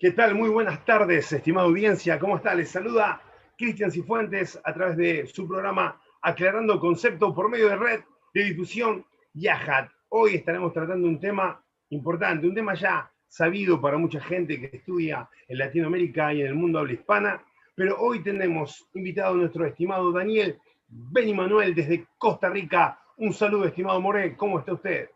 [0.00, 0.34] ¿Qué tal?
[0.34, 2.18] Muy buenas tardes, estimada audiencia.
[2.18, 2.54] ¿Cómo está?
[2.54, 3.20] Les saluda
[3.58, 8.00] Cristian Cifuentes a través de su programa Aclarando Concepto por medio de red
[8.32, 9.90] de difusión Yahat.
[10.08, 15.28] Hoy estaremos tratando un tema importante, un tema ya sabido para mucha gente que estudia
[15.46, 20.12] en Latinoamérica y en el mundo habla hispana, pero hoy tenemos invitado a nuestro estimado
[20.12, 20.58] Daniel
[20.88, 22.98] Beni Manuel desde Costa Rica.
[23.18, 25.10] Un saludo, estimado More, ¿cómo está usted?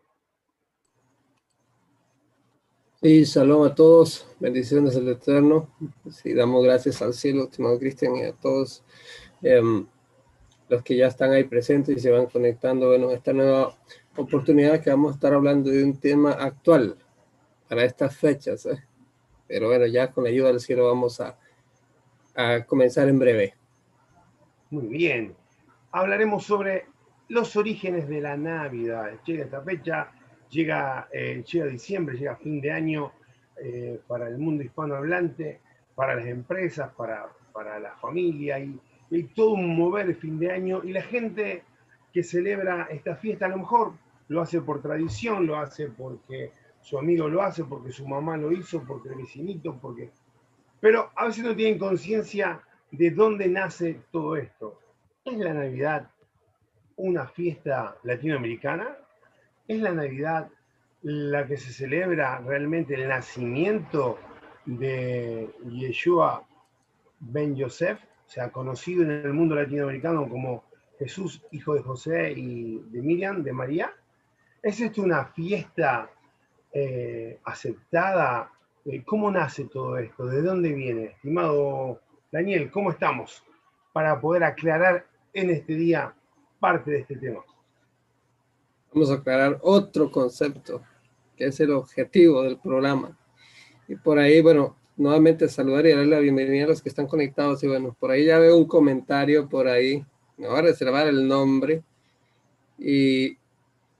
[3.05, 5.69] Sí, shalom a todos, bendiciones del Eterno.
[6.09, 8.83] Sí, damos gracias al cielo, estimado Cristian, y a todos
[9.43, 9.85] em,
[10.69, 12.87] los que ya están ahí presentes y se van conectando.
[12.87, 13.77] Bueno, esta nueva
[14.17, 16.97] oportunidad que vamos a estar hablando de un tema actual
[17.69, 18.65] para estas fechas.
[18.65, 18.83] ¿eh?
[19.47, 21.37] Pero bueno, ya con la ayuda del cielo vamos a,
[22.33, 23.53] a comenzar en breve.
[24.71, 25.35] Muy bien.
[25.91, 26.87] Hablaremos sobre
[27.27, 29.11] los orígenes de la Navidad.
[29.27, 30.11] Llega esta fecha
[30.55, 33.11] llega, eh, llega diciembre, llega fin de año
[33.57, 35.59] eh, para el mundo hispanohablante,
[35.95, 40.81] para las empresas, para, para la familia, y, y todo un mover fin de año,
[40.83, 41.63] y la gente
[42.13, 43.93] que celebra esta fiesta a lo mejor
[44.29, 48.51] lo hace por tradición, lo hace porque su amigo lo hace, porque su mamá lo
[48.51, 50.11] hizo, porque el vecinito, porque...
[50.79, 54.79] Pero a veces no tienen conciencia de dónde nace todo esto.
[55.25, 56.09] ¿Es la Navidad
[56.97, 58.97] una fiesta latinoamericana?
[59.67, 60.49] ¿Es la Navidad
[61.01, 64.19] la que se celebra realmente el nacimiento
[64.65, 66.45] de Yeshua
[67.19, 70.63] Ben Yosef, o sea, conocido en el mundo latinoamericano como
[70.99, 73.91] Jesús, hijo de José y de Miriam, de María?
[74.61, 76.11] ¿Es esto una fiesta
[76.71, 78.51] eh, aceptada?
[78.85, 80.27] Eh, ¿Cómo nace todo esto?
[80.27, 81.05] ¿De dónde viene?
[81.05, 83.43] Estimado Daniel, ¿cómo estamos
[83.93, 86.13] para poder aclarar en este día
[86.59, 87.43] parte de este tema?
[88.95, 90.81] Vamos a aclarar otro concepto,
[91.35, 93.17] que es el objetivo del programa.
[93.89, 97.61] Y por ahí, bueno, nuevamente saludar y darle la bienvenida a los que están conectados.
[97.63, 100.05] Y bueno, por ahí ya veo un comentario por ahí.
[100.37, 101.83] Me voy a reservar el nombre.
[102.79, 103.37] Y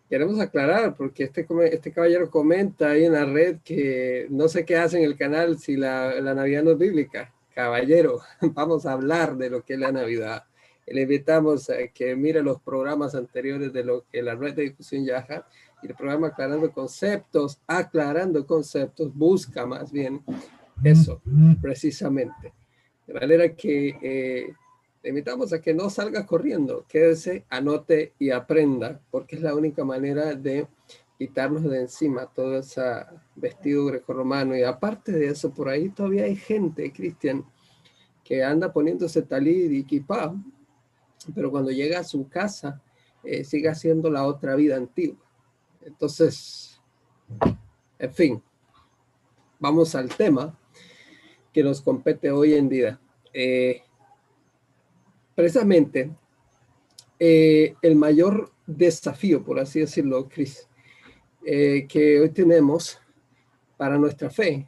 [0.09, 4.77] queremos aclarar, porque este, este caballero comenta ahí en la red que no sé qué
[4.77, 7.33] hace en el canal si la, la Navidad no es bíblica.
[7.53, 10.45] Caballero, vamos a hablar de lo que es la Navidad
[10.87, 15.05] le invitamos a que mire los programas anteriores de lo que la red de difusión
[15.05, 15.47] Yaja
[15.81, 20.21] y el programa Aclarando Conceptos, Aclarando Conceptos, busca más bien
[20.83, 21.21] eso,
[21.61, 22.53] precisamente.
[23.07, 24.53] De manera que eh,
[25.01, 29.83] le invitamos a que no salga corriendo, quédese, anote y aprenda, porque es la única
[29.83, 30.67] manera de
[31.17, 32.81] quitarnos de encima todo ese
[33.35, 34.55] vestido grecorromano.
[34.55, 37.45] Y aparte de eso, por ahí todavía hay gente, Cristian,
[38.23, 40.33] que anda poniéndose talid y kipá
[41.33, 42.81] pero cuando llega a su casa
[43.23, 45.25] eh, sigue haciendo la otra vida antigua.
[45.81, 46.79] Entonces,
[47.97, 48.43] en fin,
[49.59, 50.57] vamos al tema
[51.51, 52.99] que nos compete hoy en día.
[53.33, 53.81] Eh,
[55.33, 56.11] precisamente,
[57.19, 60.67] eh, el mayor desafío, por así decirlo, Cris,
[61.43, 62.99] que hoy tenemos
[63.77, 64.67] para nuestra fe,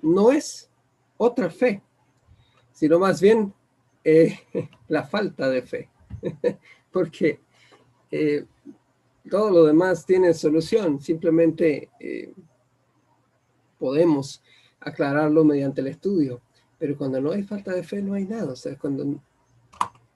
[0.00, 0.70] no es
[1.16, 1.82] otra fe,
[2.72, 3.52] sino más bien
[4.88, 5.88] la falta de fe,
[6.92, 7.40] porque
[8.10, 8.44] eh,
[9.30, 12.32] todo lo demás tiene solución, simplemente eh,
[13.78, 14.42] podemos
[14.80, 16.42] aclararlo mediante el estudio,
[16.78, 19.20] pero cuando no hay falta de fe no hay nada, o sea, cuando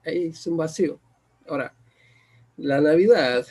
[0.05, 0.99] hay un vacío.
[1.47, 1.73] Ahora,
[2.57, 3.45] la Navidad,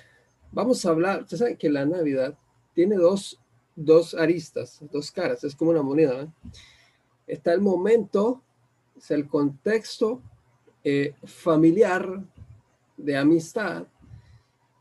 [0.52, 2.38] vamos a hablar, ustedes saben que la Navidad
[2.75, 3.40] tiene dos,
[3.75, 6.32] dos aristas, dos caras, es como una moneda.
[7.26, 8.43] Está el momento
[8.98, 10.20] es el contexto
[10.84, 12.22] eh, familiar
[12.96, 13.86] de amistad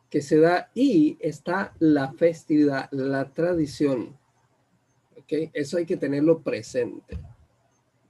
[0.09, 4.17] que se da y está la festividad, la tradición.
[5.17, 5.49] ¿okay?
[5.53, 7.19] Eso hay que tenerlo presente.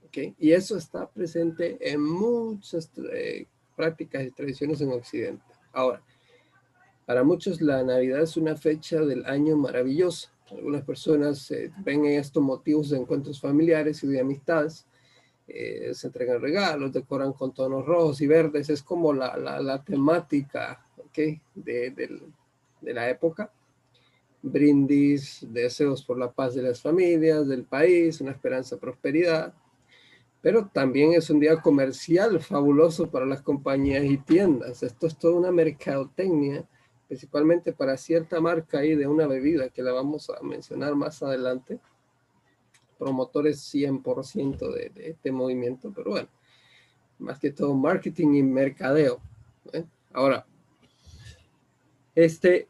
[0.06, 0.34] ¿okay?
[0.38, 3.46] Y eso está presente en muchas eh,
[3.76, 5.44] prácticas y tradiciones en Occidente.
[5.72, 6.02] Ahora,
[7.04, 10.30] para muchos la Navidad es una fecha del año maravillosa.
[10.50, 14.86] Algunas personas eh, ven en estos motivos de encuentros familiares y de amistades
[15.50, 20.86] eh, se entregan regalos, decoran con tonos rojos y verdes, es como la, la, temática
[20.98, 21.40] ¿okay?
[21.54, 21.90] de,
[22.82, 23.50] de, la época.
[24.42, 29.54] Brindis, deseos por la paz de las familias, del país, una esperanza de prosperidad.
[30.42, 34.82] Pero también es un día comercial fabuloso para las compañías y tiendas.
[34.82, 36.64] Esto es toda una mercadotecnia,
[37.08, 41.80] principalmente para cierta marca ahí de una bebida que la vamos a mencionar más adelante
[42.98, 46.28] promotores 100% de, de, este movimiento, pero bueno,
[47.18, 49.20] más que todo marketing y mercadeo.
[49.72, 49.84] ¿eh?
[50.12, 50.46] Ahora,
[52.14, 52.68] este,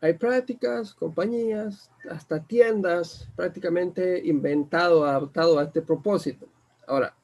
[0.00, 6.48] hay prácticas, compañías, hasta tiendas prácticamente inventado, adaptado a este propósito.
[6.86, 7.14] Ahora,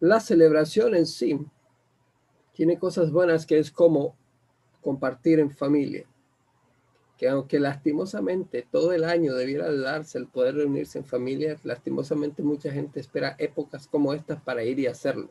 [0.00, 1.38] la celebración en sí
[2.52, 4.16] tiene cosas buenas que es como
[4.82, 6.04] compartir en familia.
[7.18, 12.72] Que aunque lastimosamente todo el año debiera darse el poder reunirse en familia, lastimosamente mucha
[12.72, 15.28] gente espera épocas como estas para ir y hacerlo.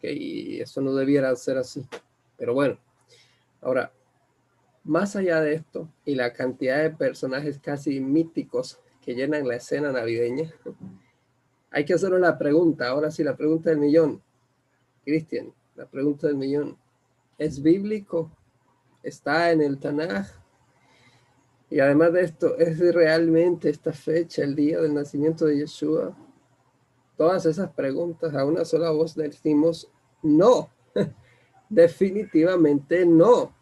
[0.00, 1.84] Y eso no debiera ser así.
[2.36, 2.78] Pero bueno,
[3.60, 3.92] ahora,
[4.84, 9.90] más allá de esto y la cantidad de personajes casi míticos que llenan la escena
[9.90, 10.54] navideña,
[11.70, 12.88] hay que hacer una pregunta.
[12.88, 14.22] Ahora sí, la pregunta del millón.
[15.04, 16.78] Cristian, la pregunta del millón.
[17.36, 18.30] ¿Es bíblico?
[19.02, 20.28] ¿Está en el Tanaj?
[21.70, 26.16] Y además de esto, ¿es realmente esta fecha, el día del nacimiento de Yeshua?
[27.16, 29.90] Todas esas preguntas a una sola voz decimos
[30.22, 30.70] no.
[31.68, 33.54] Definitivamente no.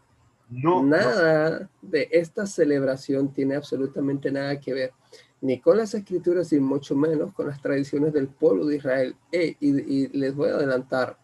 [0.48, 0.82] No.
[0.84, 4.92] Nada de esta celebración tiene absolutamente nada que ver
[5.40, 9.16] ni con las escrituras y mucho menos con las tradiciones del pueblo de Israel.
[9.30, 11.18] E, y, les voy a adelantar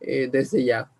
[0.00, 0.90] eh, desde ya,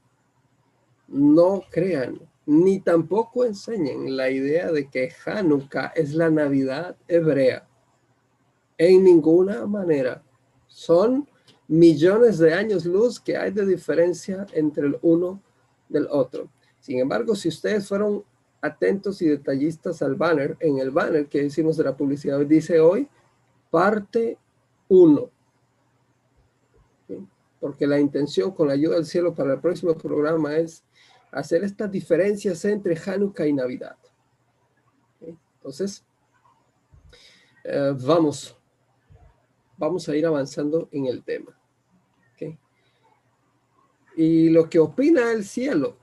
[1.08, 7.68] no crean ni tampoco enseñen la idea de que Hanukkah es la Navidad hebrea.
[8.78, 10.22] En ninguna manera.
[10.66, 11.28] Son
[11.66, 15.42] millones de años luz que hay de diferencia entre el uno
[15.90, 16.48] del otro.
[16.80, 18.24] Sin embargo, si ustedes fueron
[18.62, 23.10] atentos y detallistas al banner, en el banner que hicimos de la publicidad, dice hoy
[23.68, 24.38] parte
[24.88, 25.30] 1.
[27.60, 30.82] Porque la intención con la ayuda del cielo para el próximo programa es
[31.30, 33.96] hacer estas diferencias entre Hanukkah y Navidad.
[35.20, 36.04] Entonces,
[37.64, 38.56] eh, vamos,
[39.76, 41.54] vamos a ir avanzando en el tema.
[44.16, 45.96] Y lo que opina el cielo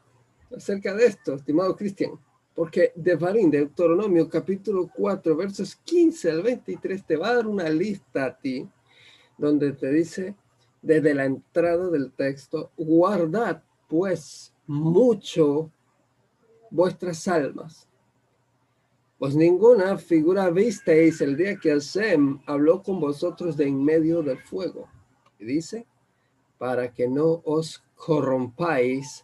[0.56, 2.12] acerca de esto, estimado Cristian,
[2.56, 7.68] porque de Devarim, Deuteronomio capítulo 4, versos 15 al 23, te va a dar una
[7.68, 8.66] lista a ti,
[9.38, 10.34] donde te dice
[10.82, 15.72] desde la entrada del texto, guardad pues mucho
[16.70, 17.88] vuestras almas,
[19.18, 24.40] pues ninguna figura visteis el día que Hashem habló con vosotros de en medio del
[24.40, 24.90] fuego.
[25.40, 25.88] Y dice,
[26.58, 29.24] para que no os corrompáis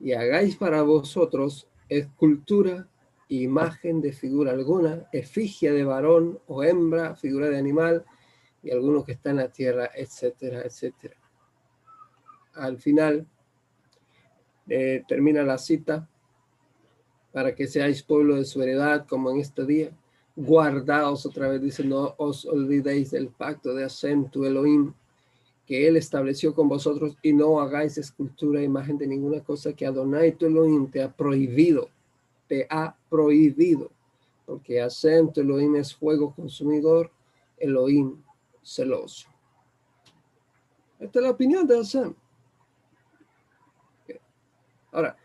[0.00, 2.88] y hagáis para vosotros escultura,
[3.28, 8.04] imagen de figura alguna, efigie de varón o hembra, figura de animal
[8.62, 11.16] y alguno que está en la tierra, etcétera, etcétera.
[12.54, 13.26] Al final
[14.68, 16.08] eh, termina la cita
[17.32, 19.90] para que seáis pueblo de su heredad como en este día.
[20.34, 24.92] Guardaos otra vez, dice, no os olvidéis del pacto de Hashem, tu Elohim,
[25.66, 30.32] que él estableció con vosotros y no hagáis escultura, imagen de ninguna cosa que Adonai
[30.32, 31.88] tu Elohim te ha prohibido,
[32.46, 33.90] te ha prohibido,
[34.46, 37.10] porque Hashem tu Elohim es fuego consumidor,
[37.58, 38.16] Elohim
[38.62, 39.28] celoso.
[40.98, 42.14] Esta es la opinión de Hashem.
[44.92, 45.16] Ahora,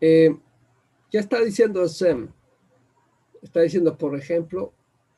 [0.00, 0.36] eh,
[1.10, 2.28] ¿qué está diciendo Hashem?
[3.42, 4.72] Está diciendo, por ejemplo,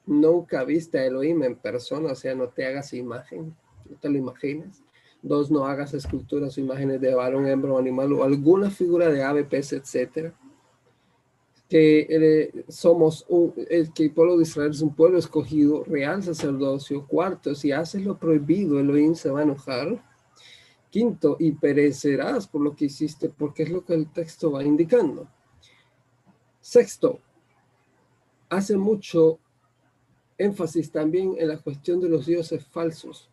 [0.07, 3.55] nunca viste a Elohim en persona, o sea, no te hagas imagen,
[3.89, 4.83] no te lo imaginas.
[5.23, 9.23] Dos, no hagas esculturas o imágenes de varón, hembra o animal o alguna figura de
[9.23, 10.35] ave, pez, etcétera.
[11.69, 13.53] Que eh, somos un,
[13.95, 17.07] que el pueblo de Israel es un pueblo escogido, real sacerdocio.
[17.07, 20.12] Cuarto, si haces lo prohibido, Elohim se va a enojar.
[20.93, 25.27] Quinto, y perecerás por lo que hiciste, porque es lo que el texto va indicando.
[26.61, 27.19] Sexto,
[28.51, 29.39] hace mucho
[30.37, 33.31] énfasis también en la cuestión de los dioses falsos,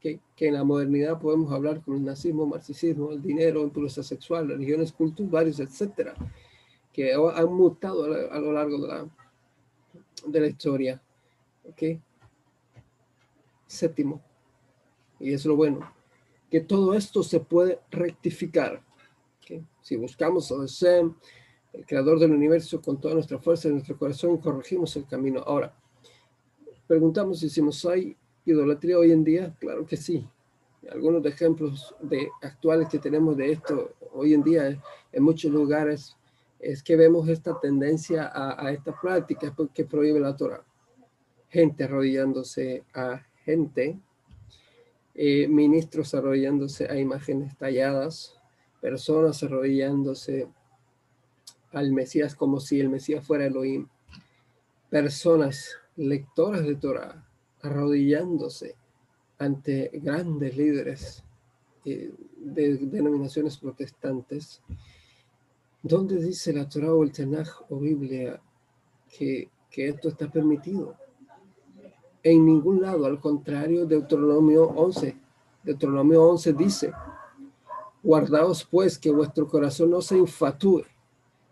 [0.00, 4.92] que, en la modernidad podemos hablar con el nazismo, marxismo, el dinero, impureza sexual, religiones,
[4.92, 6.14] cultos varios, etcétera,
[6.92, 9.08] que han mutado a, lo largo de la,
[10.28, 11.02] de la historia.
[11.68, 12.00] ¿okay?
[13.66, 14.22] Séptimo,
[15.18, 15.92] y es lo bueno,
[16.54, 18.80] que todo esto se puede rectificar.
[19.42, 19.66] ¿okay?
[19.82, 21.12] Si buscamos a Hashem,
[21.72, 25.40] el creador del universo, con toda nuestra fuerza en nuestro corazón, corregimos el camino.
[25.44, 25.74] Ahora,
[26.86, 29.54] Preguntamos si decimos, ¿hay idolatría hoy en día?
[29.58, 30.28] Claro que sí.
[30.90, 36.14] Algunos ejemplos de, actuales que tenemos de esto hoy en día en muchos lugares
[36.60, 40.62] es que vemos esta tendencia a, a esta práctica que prohíbe la Torah.
[41.48, 43.98] Gente arrodillándose a gente,
[45.14, 48.36] eh, ministros arrodillándose a imágenes talladas,
[48.80, 50.48] personas arrodillándose
[51.72, 53.88] al Mesías como si el Mesías fuera Elohim,
[54.90, 57.28] personas lectoras de Torah
[57.62, 58.76] arrodillándose
[59.38, 61.24] ante grandes líderes
[61.84, 64.62] eh, de denominaciones protestantes
[65.86, 68.40] ¿Dónde dice la Torah o el Tanaj o Biblia
[69.06, 70.96] que, que esto está permitido?
[72.24, 75.14] En ningún lado, al contrario, Deuteronomio 11.
[75.62, 76.92] Deuteronomio 11 dice,
[78.02, 80.84] guardaos pues que vuestro corazón no se infatúe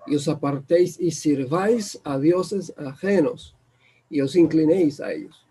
[0.06, 3.54] y os apartéis y sirváis a dioses ajenos
[4.10, 5.46] y os inclinéis a ellos.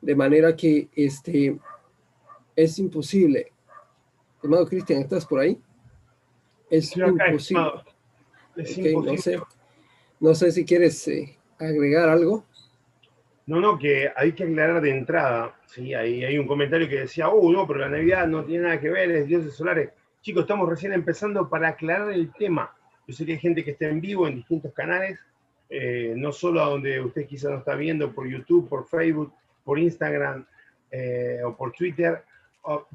[0.00, 1.58] De manera que este,
[2.54, 3.52] es imposible.
[4.42, 5.60] Hermano Cristian, ¿estás por ahí?
[6.70, 7.82] Es imposible.
[8.56, 9.40] no, sé,
[10.20, 12.44] no sé si quieres eh, agregar algo.
[13.46, 15.56] No, no, que hay que aclarar de entrada.
[15.66, 18.80] Sí, hay, hay un comentario que decía, oh, no, pero la Navidad no tiene nada
[18.80, 19.90] que ver, es dioses solares.
[20.20, 22.72] Chicos, estamos recién empezando para aclarar el tema.
[23.06, 25.18] Yo sé que hay gente que está en vivo en distintos canales,
[25.68, 29.32] eh, no solo a donde usted quizá nos está viendo por YouTube, por Facebook,
[29.64, 30.46] por Instagram
[30.90, 32.22] eh, o por Twitter,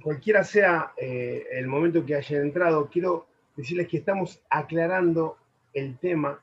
[0.02, 5.38] cualquiera sea eh, el momento que hayan entrado, quiero decirles que estamos aclarando
[5.74, 6.40] el tema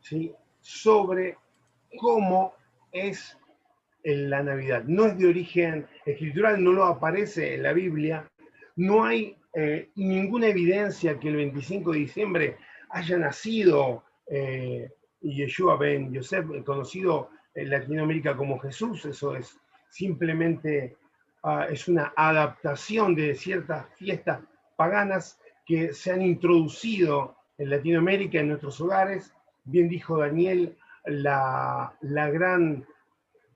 [0.00, 0.34] ¿sí?
[0.60, 1.36] sobre
[1.98, 2.54] cómo
[2.90, 3.36] es
[4.04, 4.84] la Navidad.
[4.84, 8.30] No es de origen escritural, no lo aparece en la Biblia,
[8.76, 12.56] no hay eh, ninguna evidencia que el 25 de diciembre
[12.90, 19.58] haya nacido eh, Yeshua ben Yosef, conocido en Latinoamérica como Jesús, eso es
[19.88, 20.96] simplemente
[21.44, 24.40] ah, es una adaptación de ciertas fiestas
[24.76, 29.32] paganas que se han introducido en Latinoamérica, en nuestros hogares.
[29.64, 32.84] Bien dijo Daniel, la, la gran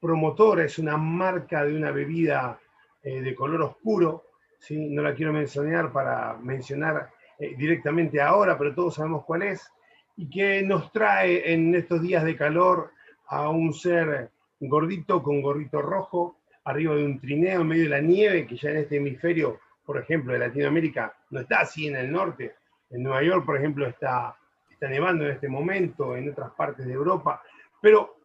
[0.01, 2.59] promotora es una marca de una bebida
[3.03, 4.25] eh, de color oscuro
[4.59, 4.89] ¿sí?
[4.89, 9.71] no la quiero mencionar para mencionar eh, directamente ahora, pero todos sabemos cuál es,
[10.17, 12.91] y que nos trae en estos días de calor
[13.29, 18.01] a un ser gordito con gorrito rojo, arriba de un trineo en medio de la
[18.01, 22.11] nieve, que ya en este hemisferio, por ejemplo, de Latinoamérica, no está así en el
[22.11, 22.57] norte.
[22.91, 24.37] En Nueva York, por ejemplo, está,
[24.71, 27.43] está nevando en este momento, en otras partes de Europa,
[27.81, 28.17] pero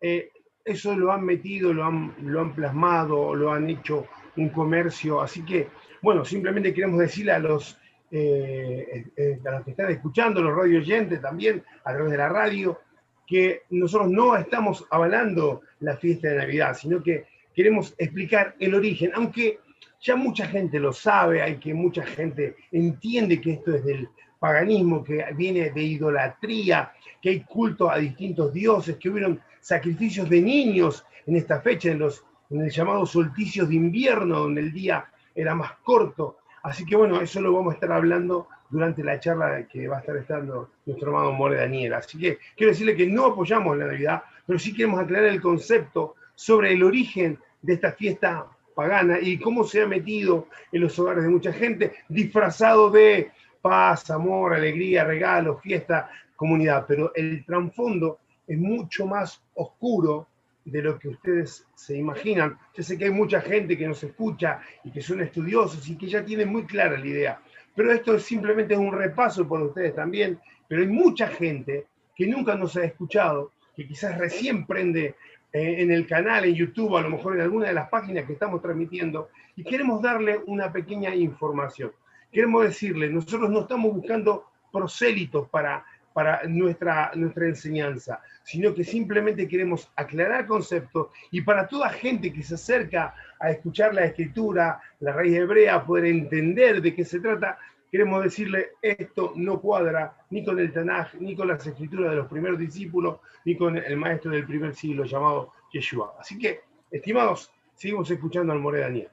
[0.00, 0.30] eh,
[0.64, 5.20] eso lo han metido, lo han, lo han plasmado, lo han hecho un comercio.
[5.20, 5.68] Así que,
[6.00, 7.78] bueno, simplemente queremos decirle a los,
[8.10, 12.28] eh, eh, a los que están escuchando, los radio oyentes también, a través de la
[12.28, 12.80] radio,
[13.26, 19.12] que nosotros no estamos avalando la fiesta de Navidad, sino que queremos explicar el origen,
[19.14, 19.60] aunque
[20.00, 25.04] ya mucha gente lo sabe, hay que mucha gente entiende que esto es del paganismo,
[25.04, 31.06] que viene de idolatría, que hay culto a distintos dioses, que hubieron sacrificios de niños
[31.26, 35.54] en esta fecha, en los en el llamado solsticio de invierno, donde el día era
[35.54, 36.36] más corto.
[36.62, 40.00] Así que bueno, eso lo vamos a estar hablando durante la charla que va a
[40.00, 41.94] estar estando nuestro hermano More Daniel.
[41.94, 46.16] Así que quiero decirle que no apoyamos la Navidad, pero sí queremos aclarar el concepto
[46.34, 51.24] sobre el origen de esta fiesta pagana y cómo se ha metido en los hogares
[51.24, 56.84] de mucha gente, disfrazado de paz, amor, alegría, regalo, fiesta, comunidad.
[56.86, 60.28] Pero el trasfondo es mucho más oscuro
[60.64, 62.58] de lo que ustedes se imaginan.
[62.74, 66.06] Yo sé que hay mucha gente que nos escucha y que son estudiosos y que
[66.06, 67.40] ya tienen muy clara la idea,
[67.74, 72.54] pero esto simplemente es un repaso por ustedes también, pero hay mucha gente que nunca
[72.54, 75.16] nos ha escuchado, que quizás recién prende
[75.52, 78.34] eh, en el canal, en YouTube, a lo mejor en alguna de las páginas que
[78.34, 81.92] estamos transmitiendo, y queremos darle una pequeña información.
[82.30, 89.48] Queremos decirle, nosotros no estamos buscando prosélitos para para nuestra, nuestra enseñanza, sino que simplemente
[89.48, 95.12] queremos aclarar conceptos y para toda gente que se acerca a escuchar la escritura, la
[95.12, 97.58] raíz hebrea, poder entender de qué se trata,
[97.90, 102.28] queremos decirle esto no cuadra ni con el Tanaj, ni con las escrituras de los
[102.28, 106.14] primeros discípulos, ni con el maestro del primer siglo llamado Yeshua.
[106.18, 109.08] Así que, estimados, seguimos escuchando al More Daniel.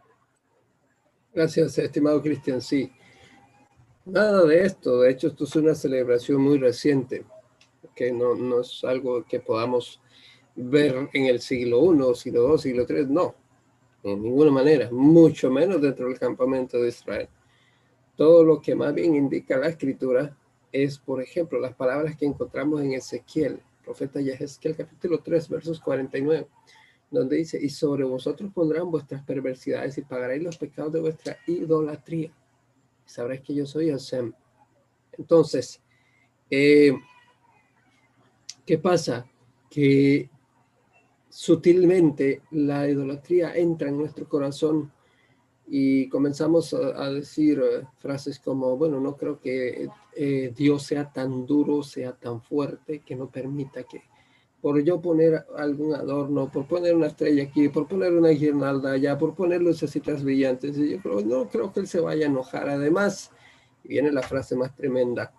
[1.33, 2.61] Gracias, estimado Cristian.
[2.61, 2.91] Sí,
[4.09, 7.25] Nada de esto, de hecho esto es una celebración muy reciente,
[7.95, 10.01] que no, no es algo que podamos
[10.55, 13.35] ver en el siglo I, siglo II, siglo III, no,
[14.01, 17.29] en ninguna manera, mucho menos dentro del campamento de Israel.
[18.15, 20.35] Todo lo que más bien indica la escritura
[20.71, 26.47] es, por ejemplo, las palabras que encontramos en Ezequiel, profeta Ezequiel capítulo 3, versos 49,
[27.11, 32.33] donde dice, y sobre vosotros pondrán vuestras perversidades y pagaréis los pecados de vuestra idolatría
[33.09, 34.31] sabrás que yo soy Hashem.
[35.17, 35.81] Entonces,
[36.49, 36.93] eh,
[38.65, 39.25] ¿qué pasa?
[39.69, 40.29] Que
[41.29, 44.91] sutilmente la idolatría entra en nuestro corazón
[45.67, 51.45] y comenzamos a, decir eh, frases como, bueno, no creo que eh, Dios sea tan
[51.45, 54.03] duro, sea tan fuerte, que no permita que
[54.61, 59.17] por yo poner algún adorno, por poner una estrella aquí, por poner una guirnalda allá,
[59.17, 60.77] por poner lucecitas brillantes.
[60.77, 62.69] Y yo creo, no creo que él se vaya a enojar.
[62.69, 63.31] Además,
[63.83, 65.33] viene la frase más tremenda.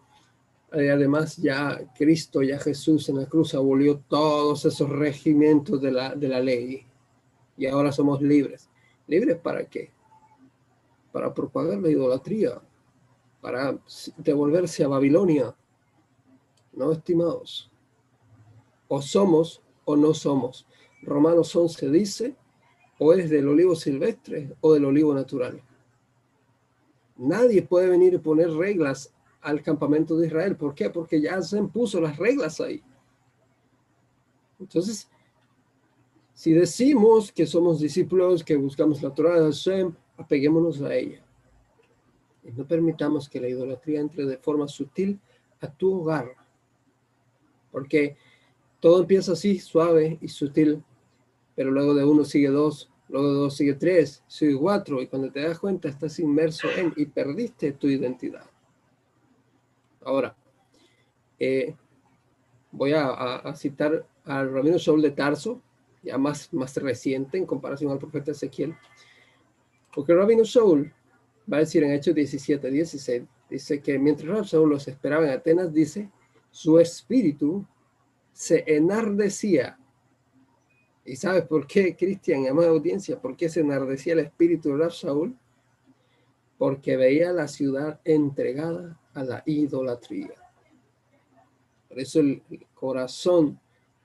[0.72, 6.14] Eh, además, ya Cristo, ya Jesús en la cruz abolió todos esos regimientos de la,
[6.14, 6.86] de la ley.
[7.58, 8.70] Y ahora somos libres.
[9.06, 9.90] ¿Libres para qué?
[11.12, 12.60] Para propagar la idolatría,
[13.40, 13.76] para
[14.16, 15.54] devolverse a Babilonia.
[16.72, 17.69] No, estimados.
[18.92, 20.66] O somos o no somos.
[21.02, 22.36] Romanos 11 dice,
[22.98, 25.62] o es del olivo silvestre o del olivo natural.
[27.16, 30.56] Nadie puede venir y poner reglas al campamento de Israel.
[30.56, 30.90] ¿Por qué?
[30.90, 32.82] Porque ya se impuso las reglas ahí.
[34.58, 35.08] Entonces,
[36.34, 41.24] si decimos que somos discípulos, que buscamos la Torah de Hashem, apeguémonos a ella.
[42.42, 45.20] Y no permitamos que la idolatría entre de forma sutil
[45.60, 46.34] a tu hogar.
[47.70, 48.16] Porque
[48.80, 50.82] todo empieza así, suave y sutil,
[51.54, 55.30] pero luego de uno sigue dos, luego de dos sigue tres, sigue cuatro, y cuando
[55.30, 58.46] te das cuenta estás inmerso en y perdiste tu identidad.
[60.02, 60.34] Ahora,
[61.38, 61.74] eh,
[62.72, 65.60] voy a, citar al Rabino Shaul de Tarso,
[66.02, 68.74] ya más, más reciente en comparación al profeta Ezequiel,
[69.94, 70.90] porque Rabino Shaul
[71.52, 75.72] va a decir en Hechos 17, 16, dice que mientras Shaul los esperaba en Atenas,
[75.74, 76.08] dice,
[76.50, 77.66] su espíritu
[78.32, 79.78] se enardecía.
[81.04, 85.36] ¿Y sabes por qué, Cristian, amada audiencia, por qué se enardecía el espíritu de Shaul?
[86.58, 90.34] Porque veía la ciudad entregada a la idolatría.
[91.88, 92.42] Por eso el
[92.74, 93.58] corazón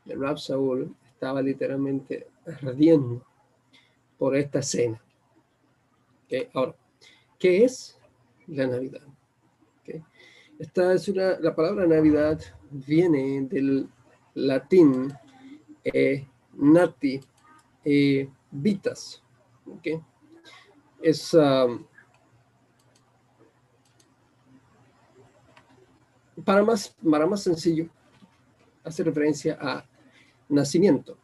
[0.06, 2.28] de Rab Saúl estaba literalmente
[2.64, 3.26] ardiendo
[4.18, 5.02] por esta escena.
[6.54, 6.76] Ahora,
[7.38, 8.00] ¿qué es
[8.48, 9.02] la Navidad?
[10.58, 12.40] Esta es una, la palabra Navidad
[12.72, 13.90] viene del
[14.36, 15.12] latín
[15.84, 17.20] eh, nati
[17.84, 19.24] eh, vitas.
[21.02, 21.86] Es um,
[26.44, 27.90] para más, para más sencillo,
[28.84, 29.86] hace referencia a
[30.50, 31.18] nacimiento.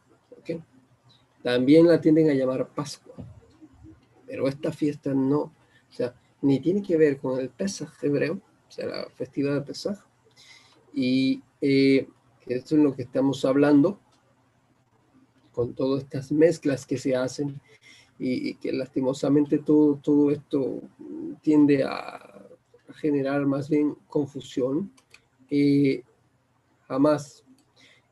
[1.44, 3.16] También la tienden a llamar Pascua.
[4.28, 5.54] Pero esta fiesta no, o
[5.90, 8.34] sea, ni tiene que ver con el Pesaj hebreo,
[8.68, 9.98] o sea, la festividad de Pesaj.
[10.94, 12.08] Y eh,
[12.48, 14.00] eso es lo que estamos hablando
[15.52, 17.60] con todas estas mezclas que se hacen
[18.18, 20.82] y, que lastimosamente todo, todo esto
[21.42, 22.48] tiende a
[22.94, 24.92] generar más bien confusión
[25.50, 26.04] y
[26.88, 27.44] jamás,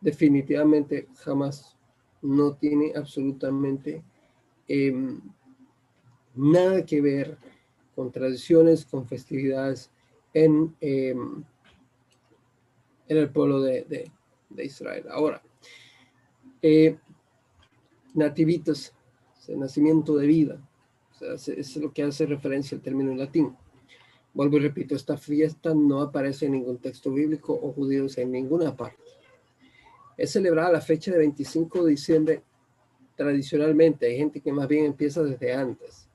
[0.02, 1.78] definitivamente jamás,
[2.22, 4.04] no tiene absolutamente
[4.68, 5.22] em,
[6.36, 7.38] nada que ver
[7.96, 9.92] con tradiciones, con festividades
[10.34, 11.44] en, em,
[13.08, 14.12] en el pueblo de,
[14.58, 15.06] Israel.
[15.10, 15.42] Ahora,
[16.62, 16.98] eh,
[18.14, 18.94] nativitas,
[19.48, 20.70] nacimiento de vida,
[21.22, 23.56] es lo que hace referencia al término en latín.
[24.34, 28.76] Vuelvo y repito, esta fiesta no aparece en ningún texto bíblico o judío en ninguna
[28.76, 29.04] parte.
[30.16, 32.44] Es celebrada la fecha de 25 de diciembre
[33.16, 34.06] tradicionalmente.
[34.06, 36.08] Hay gente que más bien empieza desde antes.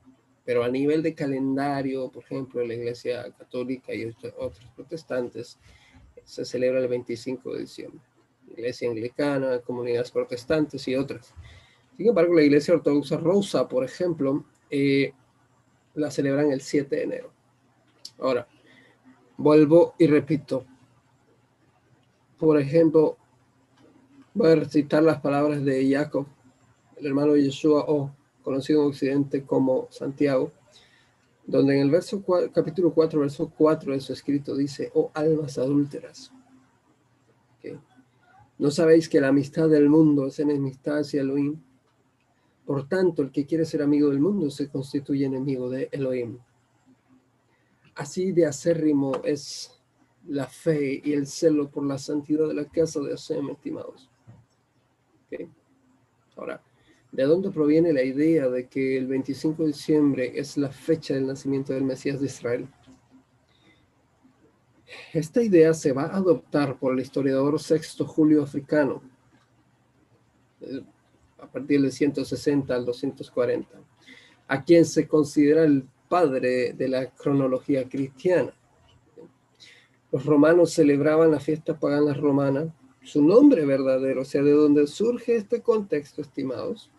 [0.45, 5.59] Pero a nivel de calendario, por ejemplo, la Iglesia Católica y otros protestantes,
[6.23, 8.01] se celebra el 25 de diciembre.
[8.51, 11.33] Iglesia Anglicana, comunidades protestantes y otras.
[11.97, 15.13] Sin embargo, la Iglesia Ortodoxa Rosa, por ejemplo, eh,
[15.93, 17.31] la celebran el 7 de enero.
[18.19, 18.47] Ahora,
[19.37, 20.65] vuelvo y repito.
[22.37, 23.17] Por ejemplo,
[24.33, 26.27] voy a recitar las palabras de Jacob,
[26.97, 28.11] el hermano de Yeshua, o
[28.43, 30.51] conocido en Occidente como Santiago,
[31.47, 36.31] donde en el verso capítulo 4, verso 4 de su escrito dice, oh almas adúlteras,
[38.57, 41.61] ¿no sabéis que la amistad del mundo es enemistad hacia Elohim?
[42.65, 46.39] Por tanto, el que quiere ser amigo del mundo se constituye enemigo de Elohim.
[47.95, 49.71] Así de acérrimo es
[50.27, 54.09] la fe y el celo por la santidad de la casa de Hashem, estimados.
[56.35, 56.61] Ahora,
[57.11, 61.27] ¿de dónde proviene la idea de que el 25 de diciembre es la fecha del
[61.27, 62.67] nacimiento del Mesías de Israel?
[65.13, 69.01] Esta idea se va a adoptar por el historiador Sexto Julio Africano
[70.61, 70.81] eh,
[71.39, 73.69] a partir del 160 al 240,
[74.47, 78.53] a quien se considera el padre de la cronología cristiana.
[80.11, 85.35] Los romanos celebraban la fiesta pagana romana, su nombre verdadero, o sea, de donde surge
[85.35, 86.89] este contexto, estimados.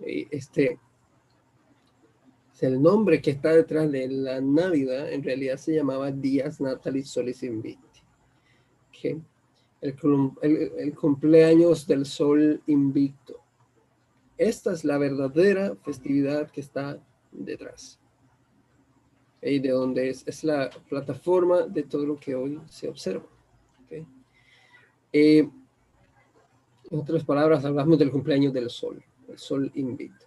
[0.00, 0.78] Este
[2.62, 7.42] el nombre que está detrás de la Navidad, en realidad se llamaba Días Natalis Solis
[7.42, 8.00] Invicti.
[9.80, 9.94] El,
[10.40, 13.40] el cumpleaños del sol invicto.
[14.36, 17.00] Esta es la verdadera festividad que está
[17.32, 17.98] detrás.
[19.40, 23.26] y de donde es, la plataforma de todo lo que hoy se observa.
[25.12, 25.48] Eh,
[26.90, 30.26] en otras palabras, hablamos del cumpleaños del sol, el sol invita,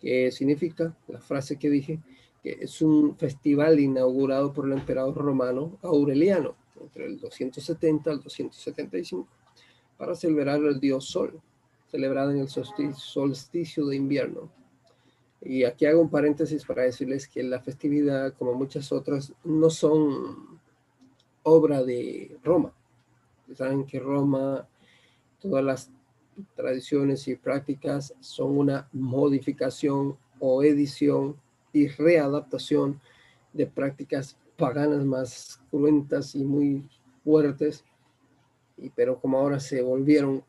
[0.00, 2.00] que significa, la frase que dije,
[2.42, 9.28] que es un festival inaugurado por el emperador romano Aureliano entre el 270 al 275
[9.98, 11.40] para celebrar el dios sol,
[11.90, 14.50] celebrado en el solsticio de invierno.
[15.42, 20.60] Y aquí hago un paréntesis para decirles que la festividad, como muchas otras, no son
[21.42, 22.72] obra de Roma.
[23.54, 24.66] Saben que Roma
[25.40, 25.90] todas las
[26.54, 31.36] tradiciones y prácticas son una modificación o edición
[31.72, 33.00] y readaptación
[33.52, 36.88] de prácticas paganas más cruentas y muy
[37.24, 37.84] fuertes,
[38.76, 40.42] y, pero como ahora se volvieron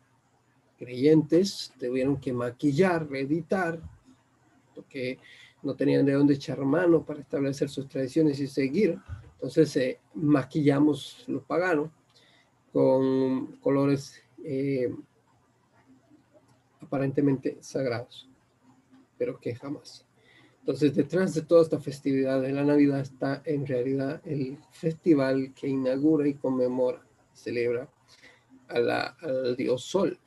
[0.77, 3.79] creyentes, tuvieron que maquillar, reeditar,
[4.73, 5.19] porque
[5.61, 8.97] no tenían de dónde echar mano para establecer sus tradiciones y seguir.
[9.33, 11.91] Entonces eh, maquillamos lo pagano
[12.71, 14.93] con colores eh,
[16.91, 18.27] aparentemente sagrados,
[19.17, 20.05] pero que jamás.
[20.59, 25.69] Entonces, detrás de toda esta festividad de la Navidad está en realidad el festival que
[25.69, 27.01] inaugura y conmemora,
[27.33, 27.89] celebra
[28.67, 30.19] al dios Sol.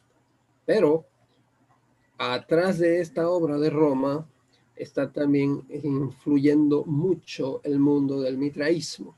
[0.65, 1.05] Pero
[2.17, 4.27] atrás de esta obra de Roma
[4.75, 9.15] está también influyendo mucho el mundo del mitraísmo.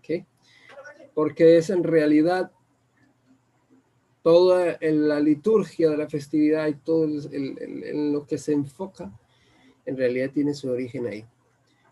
[0.00, 0.26] ¿okay?
[1.14, 2.50] Porque es en realidad
[4.24, 9.12] toda la liturgia de la festividad y todo en lo que se enfoca,
[9.84, 11.26] en realidad tiene su origen ahí.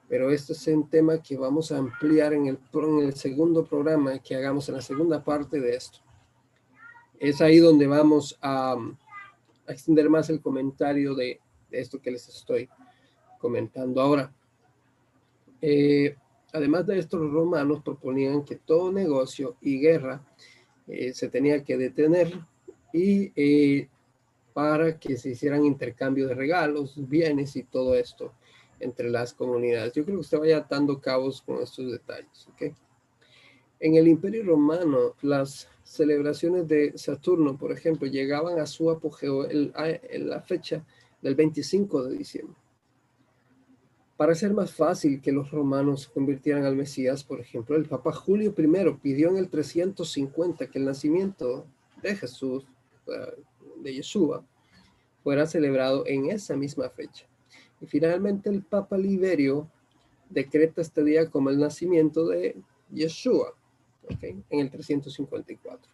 [0.08, 4.18] Pero esto es un tema que vamos a ampliar en el, en el segundo programa
[4.18, 5.98] que hagamos en la segunda parte de esto.
[7.20, 8.76] Es ahí donde vamos a,
[9.68, 11.38] extender más el comentario de,
[11.70, 12.66] esto que les estoy
[13.38, 14.32] comentando ahora.
[15.60, 16.16] Eh,
[16.50, 20.24] además de esto, los romanos proponían que todo negocio y guerra
[20.88, 22.32] eh, se tenía que detener
[22.92, 23.88] y eh,
[24.52, 28.32] para que se hicieran intercambio de regalos, bienes y todo esto
[28.80, 29.92] entre las comunidades.
[29.92, 32.48] Yo creo que usted vaya atando cabos con estos detalles.
[32.52, 32.74] ¿okay?
[33.80, 40.28] En el Imperio Romano, las celebraciones de Saturno, por ejemplo, llegaban a su apogeo en
[40.28, 40.84] la fecha
[41.20, 42.61] del 25 de diciembre.
[44.22, 48.54] Para ser más fácil que los romanos convirtieran al Mesías, por ejemplo, el Papa Julio
[48.56, 51.66] I pidió en el 350 que el nacimiento
[52.00, 52.64] de Jesús,
[53.08, 53.42] eh,
[53.82, 54.44] de Yeshua,
[55.24, 57.26] fuera celebrado en esa misma fecha.
[57.80, 59.68] Y finalmente el Papa Liberio
[60.30, 62.54] decreta este día como el nacimiento de
[62.92, 63.56] Yeshua,
[64.20, 65.92] en el 354.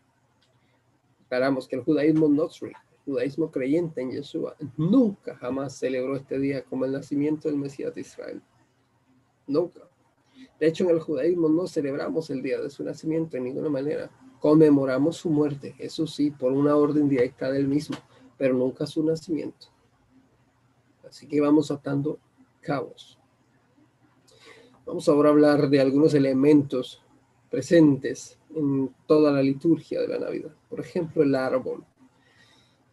[1.23, 2.75] Esperamos que el judaísmo Notri
[3.09, 8.03] judaísmo creyente en Yeshua nunca jamás celebró este día como el nacimiento del Mesías de
[8.03, 8.42] Israel.
[9.47, 9.81] Nunca.
[10.61, 14.11] De hecho, en el judaísmo no celebramos el día de su nacimiento en ninguna manera.
[14.40, 17.97] Conmemoramos su muerte, eso sí, por una orden directa del mismo,
[18.37, 19.68] pero nunca su nacimiento.
[21.09, 22.18] Así que vamos atando
[22.61, 23.18] cabos.
[24.85, 27.03] Vamos ahora a hablar de algunos elementos
[27.51, 30.55] presentes en toda la liturgia de la Navidad.
[30.68, 31.85] Por ejemplo, el árbol.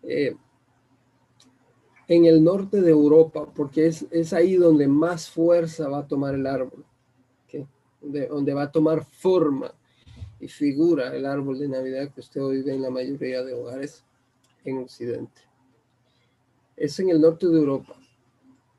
[0.08, 0.36] Eh,
[2.08, 6.36] en el norte de Europa, porque es, es, ahí donde más fuerza va a tomar
[6.36, 6.86] el árbol,
[8.02, 9.74] donde, va a tomar forma
[10.40, 14.06] y figura el árbol de Navidad que usted hoy ve en la mayoría de hogares
[14.64, 15.42] en Occidente.
[16.78, 17.96] Es en el norte de Europa,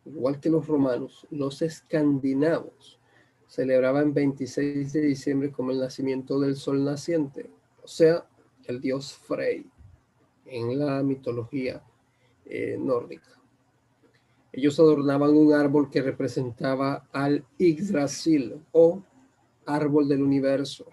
[0.05, 3.01] igual que los romanos, los escandinavos
[3.49, 7.51] celebraban 26 de diciembre como el nacimiento del sol naciente,
[7.83, 8.25] o sea,
[8.67, 9.67] el dios Frey
[10.47, 11.83] en la mitología
[12.45, 13.31] eh, nórdica.
[14.53, 19.03] Ellos adornaban un árbol que representaba al Yggdrasil o
[19.67, 20.87] árbol del universo.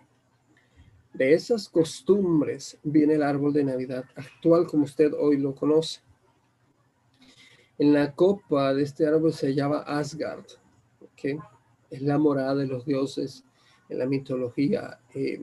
[1.13, 6.01] De esas costumbres viene el árbol de Navidad actual como usted hoy lo conoce.
[7.77, 10.45] En la copa de este árbol se llama Asgard,
[11.15, 11.37] que
[11.89, 13.45] es la morada de los dioses
[13.89, 15.41] en la mitología eh,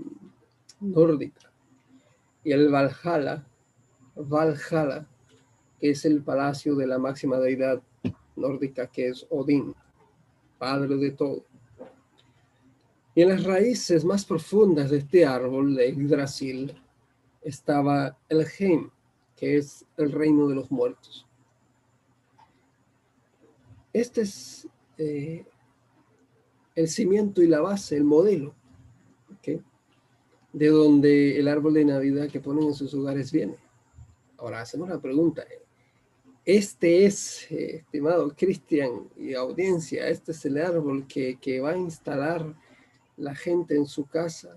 [0.81, 1.53] nórdica.
[2.43, 3.47] Y el Valhalla
[4.15, 5.07] Valhalla,
[5.81, 7.83] que es el palacio de la máxima deidad
[8.37, 9.75] nórdica que es Odín,
[10.59, 11.45] padre de todo.
[13.15, 16.75] Y en las raíces más profundas de este árbol de Yggdrasil
[17.43, 18.91] estaba el Heim,
[19.37, 21.27] que es el reino de los muertos.
[23.93, 25.45] Este es eh,
[26.75, 28.55] el cimiento y la base, el modelo,
[30.53, 33.57] de donde el árbol de Navidad que ponen en sus hogares viene.
[34.41, 35.45] Ahora hacemos la pregunta,
[36.47, 41.77] este es, eh, estimado Cristian y audiencia, este es el árbol que, que va a
[41.77, 42.57] instalar
[43.19, 44.57] la gente en su casa,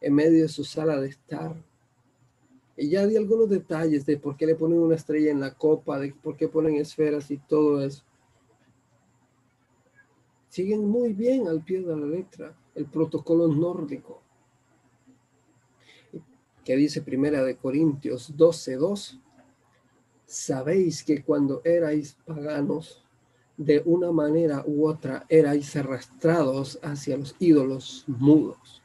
[0.00, 1.54] en medio de su sala de estar.
[2.74, 5.98] Y ya di algunos detalles de por qué le ponen una estrella en la copa,
[5.98, 8.02] de por qué ponen esferas y todo eso.
[10.48, 14.22] Siguen muy bien al pie de la letra el protocolo nórdico.
[16.64, 19.18] Que dice Primera de Corintios 12:2.
[20.26, 23.02] Sabéis que cuando erais paganos,
[23.56, 28.82] de una manera u otra erais arrastrados hacia los ídolos mudos.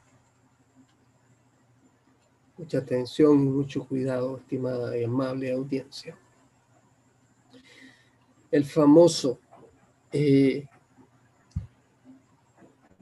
[2.56, 6.18] Mucha atención y mucho cuidado, estimada y amable audiencia.
[8.50, 9.38] El famoso
[10.10, 10.66] eh,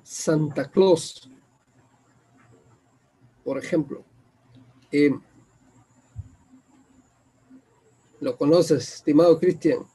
[0.03, 1.31] Santa Claus,
[3.45, 4.06] por ejemplo.
[4.93, 5.11] Eh,
[8.21, 9.81] ¿Lo conoces, estimado Cristian?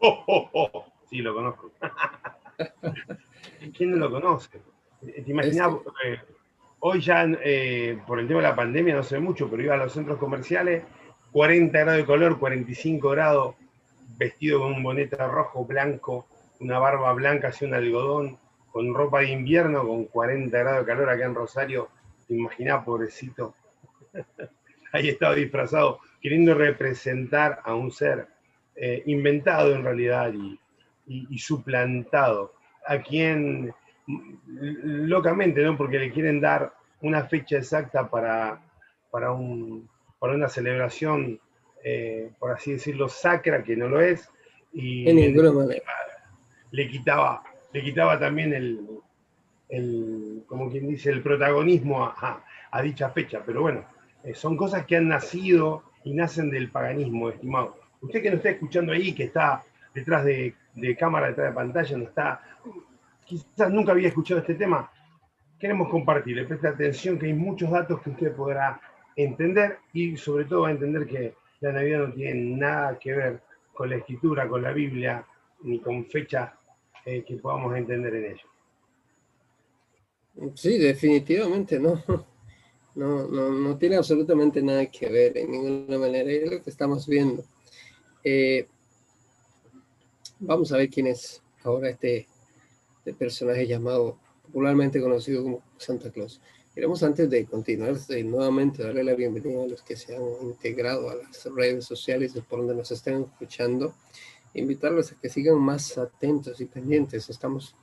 [0.00, 0.84] Oh, oh, oh.
[1.10, 1.72] Sí, lo conozco.
[3.76, 4.60] ¿Quién no lo conoce?
[5.00, 5.74] ¿Te imaginas?
[6.04, 6.20] Eh,
[6.78, 9.78] hoy ya, eh, por el tema de la pandemia, no sé mucho, pero iba a
[9.78, 10.84] los centros comerciales,
[11.32, 13.56] 40 grados de color, 45 grados,
[14.16, 16.26] vestido con un bonete rojo, blanco,
[16.60, 18.38] una barba blanca, así un algodón,
[18.70, 21.88] con ropa de invierno, con 40 grados de calor acá en Rosario.
[22.28, 23.54] ¿Te imaginas, pobrecito?
[24.92, 28.26] Ahí estaba disfrazado, queriendo representar a un ser
[28.74, 30.58] eh, inventado en realidad y,
[31.06, 32.54] y, suplantado,
[32.86, 33.72] a quien
[34.06, 35.76] locamente, ¿no?
[35.76, 38.60] Porque le quieren dar una fecha exacta para,
[39.10, 41.40] para, un, para una celebración,
[41.84, 44.30] eh, por así decirlo, sacra, que no lo es,
[44.72, 45.04] y
[46.70, 47.42] le, quitaba,
[47.72, 48.86] le quitaba también el,
[49.68, 53.42] el, como quien dice, el protagonismo a, a, dicha fecha.
[53.44, 53.84] Pero bueno,
[54.28, 57.76] eh, son cosas que han nacido y nacen del paganismo, estimado.
[58.02, 59.64] Usted que nos está escuchando ahí, que está
[59.94, 60.54] detrás de,
[60.98, 62.42] cámara, detrás de pantalla, no está,
[63.24, 64.90] quizás nunca había escuchado este tema,
[65.58, 68.78] queremos compartirle, preste atención que hay muchos datos que usted podrá
[69.16, 73.40] entender y sobre todo va a entender que la Navidad no tiene nada que ver
[73.72, 75.24] con la escritura, con la Biblia,
[75.62, 76.52] ni con fechas
[77.06, 78.48] eh, que podamos entender en ello.
[80.54, 82.02] Sí, definitivamente no.
[82.98, 86.30] No, no, tiene absolutamente nada que ver en ninguna manera.
[86.30, 87.44] Es lo que estamos viendo.
[88.24, 88.66] Eh,
[90.40, 92.28] Vamos a ver quién es ahora este,
[92.98, 96.40] este, personaje llamado, popularmente conocido como Santa Claus.
[96.72, 101.16] Queremos antes de continuar, nuevamente darle la bienvenida a los que se han integrado a
[101.16, 103.94] las redes sociales de por donde nos estén escuchando,
[104.54, 107.28] invitarlos a que sigan más atentos y pendientes.
[107.28, 107.74] Estamos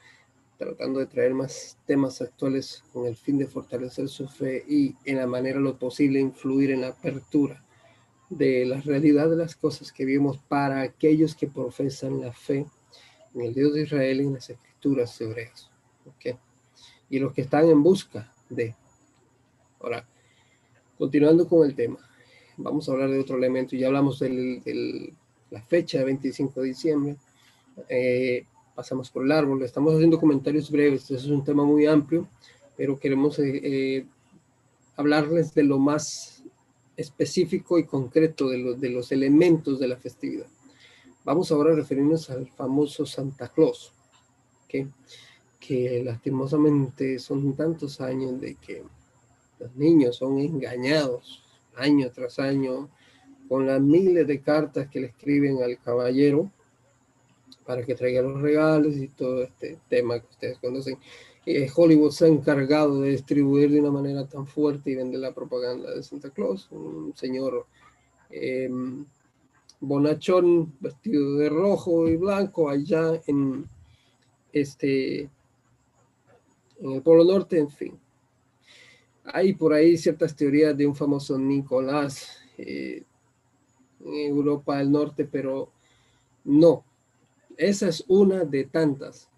[0.58, 5.18] tratando de traer más temas actuales con el fin de fortalecer su fe y en
[5.18, 7.64] la manera lo posible influir en la apertura
[8.30, 12.66] de la realidad de las cosas que vimos para aquellos que profesan la fe
[13.34, 15.70] en el Dios de Israel y en las escrituras hebreas.
[16.06, 16.38] ¿okay?
[17.10, 18.76] Y los que están en busca de.
[19.80, 20.08] Ahora,
[20.98, 22.00] continuando con el tema,
[22.58, 23.76] vamos a hablar de otro elemento.
[23.76, 25.14] Ya hablamos de
[25.52, 27.18] la fecha de 25 de diciembre.
[27.90, 29.64] Eh, pasamos por el árbol.
[29.64, 31.04] Estamos haciendo comentarios breves.
[31.04, 32.28] Este es un tema muy amplio,
[32.76, 34.06] pero queremos eh, eh,
[34.98, 36.44] hablarles de lo más
[36.98, 40.48] específico y concreto de, los de los elementos de la festividad.
[41.24, 43.92] Vamos ahora a referirnos al famoso Santa Claus,
[44.68, 48.84] que lastimosamente son tantos años de que
[49.58, 51.44] los niños son engañados
[51.76, 52.90] año tras año
[53.48, 56.52] con las miles de cartas que le escriben al caballero
[57.66, 60.98] para que traiga los regalos y todo este tema que ustedes conocen.
[61.46, 65.34] Eh, Hollywood se ha encargado de distribuir de una manera tan fuerte y vender la
[65.34, 66.70] propaganda de Santa Claus.
[66.72, 67.68] Un señor
[68.30, 68.70] eh,
[69.80, 73.68] bonachón vestido de rojo y blanco allá en
[74.52, 75.30] este
[76.80, 78.00] en el Polo Norte, en fin.
[79.26, 83.04] Hay por ahí ciertas teorías de un famoso Nicolás eh,
[84.04, 85.70] en Europa del Norte, pero
[86.44, 86.84] no.
[87.58, 89.30] Esa es una de tantas.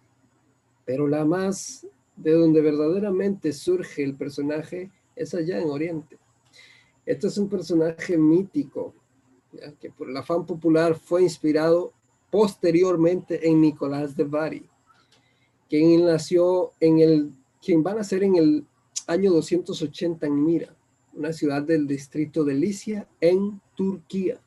[0.86, 6.18] Pero la más de donde verdaderamente surge el personaje es allá en Oriente.
[7.06, 8.94] Este es un personaje mítico,
[9.80, 11.94] que por el afán popular fue inspirado
[12.30, 14.66] posteriormente en Nicolás de Bari,
[15.70, 18.66] quien nació en el, quien va a nacer en el
[19.08, 20.76] año 280 en Mira,
[21.14, 24.40] una ciudad del distrito de Licia en Turquía.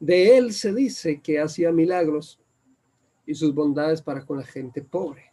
[0.00, 2.40] De él se dice que hacía milagros
[3.26, 5.28] y sus bondades para con la gente pobre.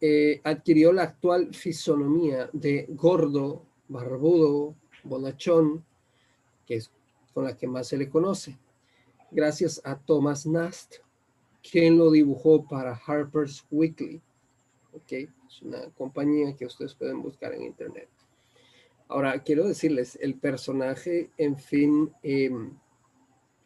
[0.00, 5.84] Eh, adquirió la actual fisonomía de gordo, barbudo, bonachón,
[6.66, 6.90] que es
[7.32, 8.58] con la que más se le conoce,
[9.30, 10.96] gracias a Thomas Nast,
[11.62, 14.20] quien lo dibujó para Harper's Weekly.
[14.92, 18.08] Okay, es una compañía que ustedes pueden buscar en internet.
[19.08, 22.70] Ahora, quiero decirles, el personaje, en fin, em,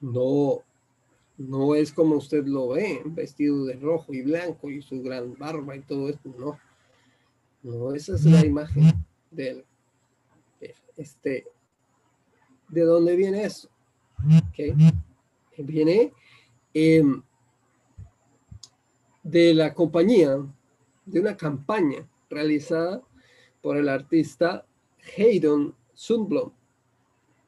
[0.01, 0.62] no,
[1.37, 5.77] no es como usted lo ve, vestido de rojo y blanco y su gran barba
[5.77, 6.59] y todo esto, no.
[7.62, 8.92] No, esa es la imagen
[9.31, 9.64] de él.
[10.96, 11.46] Este,
[12.68, 13.68] ¿De dónde viene eso?
[14.51, 14.74] Okay.
[15.59, 16.12] Viene
[16.74, 17.22] em,
[19.22, 20.38] de la compañía,
[21.07, 23.03] de una campaña realizada
[23.62, 24.66] por el artista
[25.16, 26.53] Haydon Sundblom.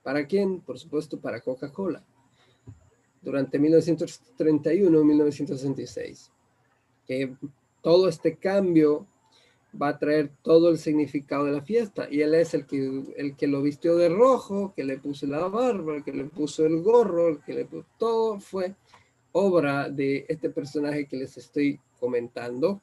[0.03, 0.61] ¿Para quién?
[0.61, 2.03] Por supuesto, para Coca-Cola.
[3.23, 6.31] Durante 1931 1966.
[7.07, 7.35] Que
[7.83, 9.07] todo este cambio
[9.81, 12.09] va a traer todo el significado de la fiesta.
[12.11, 15.47] Y él es el que, el que lo vistió de rojo, que le puso la
[15.49, 18.75] barba, que le puso el gorro, que le puso todo fue
[19.33, 22.81] obra de este personaje que les estoy comentando.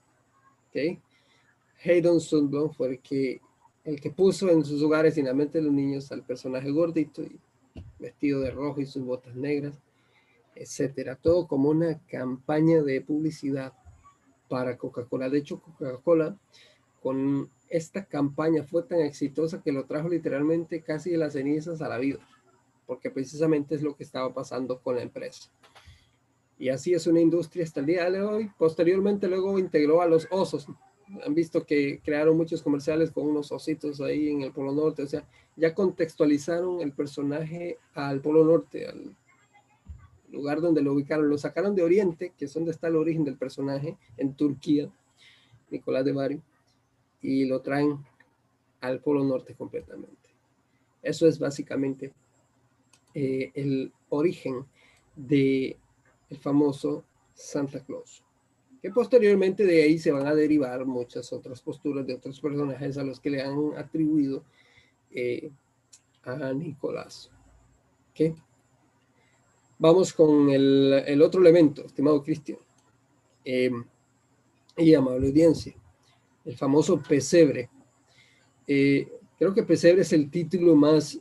[0.70, 1.00] ¿okay?
[1.84, 3.42] Haydon Sundblom fue el que
[3.88, 7.40] el que puso en sus hogares y los niños al personaje gordito y
[7.98, 9.80] vestido de rojo y sus botas negras,
[10.56, 11.16] etcétera.
[11.16, 13.72] Todo como una campaña de publicidad
[14.50, 15.30] para Coca-Cola.
[15.30, 16.38] De hecho, Coca-Cola
[17.02, 21.88] con esta campaña fue tan exitosa que lo trajo literalmente casi de las cenizas a
[21.88, 22.20] la vida,
[22.86, 25.50] porque precisamente es lo que estaba pasando con la empresa.
[26.60, 28.52] Y así es una industria hasta el día de hoy.
[28.58, 30.68] Posteriormente luego integró a los osos,
[31.26, 35.08] han visto que crearon muchos comerciales con unos ositos ahí en el Polo Norte, o
[35.08, 39.16] sea, ya contextualizaron el personaje al Polo Norte, al
[40.30, 43.38] lugar donde lo ubicaron, lo sacaron de Oriente, que es donde está el origen del
[43.38, 44.90] personaje, en Turquía,
[45.70, 46.42] Nicolás de Bari,
[47.22, 47.98] y lo traen
[48.82, 50.30] al Polo Norte completamente.
[51.02, 52.14] Eso es básicamente
[53.14, 54.66] eh, el origen
[55.16, 55.78] de
[56.42, 58.24] famoso Santa Claus
[58.88, 63.04] que posteriormente de ahí se van a derivar muchas otras posturas de otros personajes a
[63.04, 64.46] los que le han atribuido
[65.12, 65.52] eh,
[66.24, 67.30] a Nicolás.
[69.78, 72.60] Vamos con el, otro elemento, estimado Cristian,
[73.44, 73.72] eh,
[74.78, 75.76] y amable audiencia,
[76.46, 77.70] el famoso pesebre.
[78.66, 81.20] Eh, creo que pesebre es el título más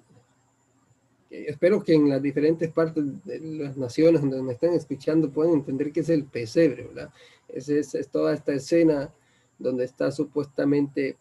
[1.29, 5.93] espero que en las diferentes partes de las naciones donde me están escuchando puedan entender
[5.93, 7.11] qué es el pesebre, ¿verdad?
[7.57, 9.13] Es, es, toda esta escena
[9.59, 11.17] donde está supuestamente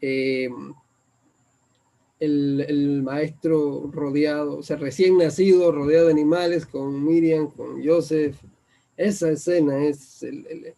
[0.00, 0.50] eh,
[2.20, 8.36] el, el, maestro rodeado, o sea, recién nacido, rodeado de animales, con Miriam, con Joseph.
[8.96, 10.74] Esa escena es el,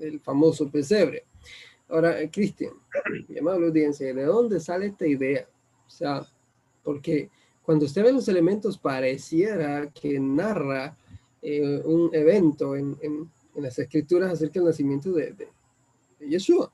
[0.00, 1.24] el, famoso pesebre.
[1.88, 2.74] Ahora, Cristian,
[3.28, 5.46] mi amable audiencia, ¿de dónde sale esta idea?
[5.86, 6.26] O sea,
[6.82, 7.28] porque
[7.62, 10.96] cuando usted ve los elementos, pareciera que narra
[11.42, 13.30] eh, un evento en, en,
[13.62, 15.48] las escrituras acerca del nacimiento de, de,
[16.28, 16.72] Yeshua.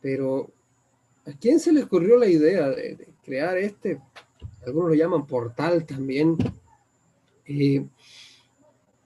[0.00, 0.50] Pero,
[1.26, 4.00] ¿a quién se le ocurrió la idea de, crear este?
[4.66, 6.36] Algunos lo llaman portal también.
[7.46, 7.86] Eh,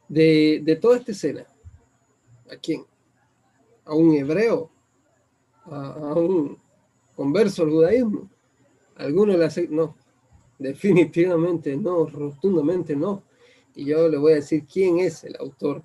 [0.09, 1.47] de, toda esta escena.
[2.51, 2.85] ¿A quién?
[3.85, 4.71] ¿A un hebreo?
[5.65, 6.59] ¿A, un
[7.17, 8.29] converso al judaísmo?
[8.97, 9.69] ¿Alguno le hace?
[9.69, 9.97] No,
[10.59, 13.25] Definitivamente no, rotundamente no.
[13.75, 15.83] Y yo le voy a decir quién es el autor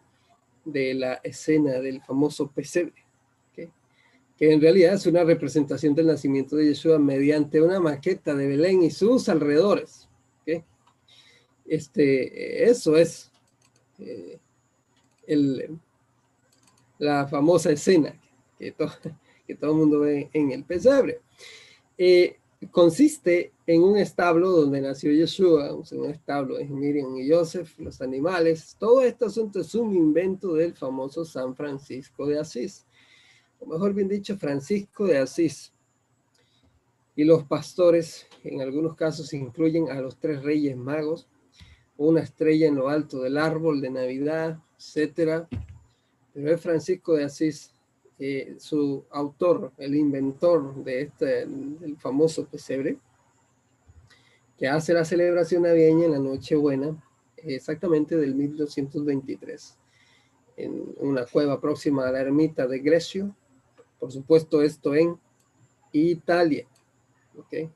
[0.71, 3.05] de la escena del famoso pesebre,
[3.55, 8.83] que en realidad es una representación del nacimiento de Yeshua mediante una maqueta de Belén
[8.83, 10.07] y sus alrededores.
[11.65, 13.29] Este, eso es
[13.99, 14.39] eh,
[15.25, 15.77] el,
[16.97, 18.17] la famosa escena
[18.57, 18.73] que,
[19.47, 21.19] que todo el mundo ve en el pesebre.
[21.97, 22.37] Eh,
[22.71, 28.75] consiste en un establo donde nació Yeshua, un establo es Miriam y Joseph, los animales.
[28.79, 32.85] Todo este asunto es un invento del famoso San Francisco de Asís,
[33.59, 35.71] o mejor bien dicho, Francisco de Asís.
[37.15, 41.27] Y los pastores, en algunos casos, incluyen a los tres reyes magos,
[41.97, 45.47] una estrella en lo alto del árbol de Navidad, etcétera.
[46.33, 47.73] Pero es Francisco de Asís
[48.19, 52.97] eh, su autor, el inventor de este, el famoso pesebre,
[54.57, 57.03] que hace la celebración navideña en la Nochebuena,
[57.37, 59.77] exactamente del 1223,
[60.57, 63.35] en una cueva próxima a la ermita de Grecio,
[63.99, 65.19] por supuesto esto en
[65.91, 66.67] Italia.
[67.37, 67.69] ¿okay?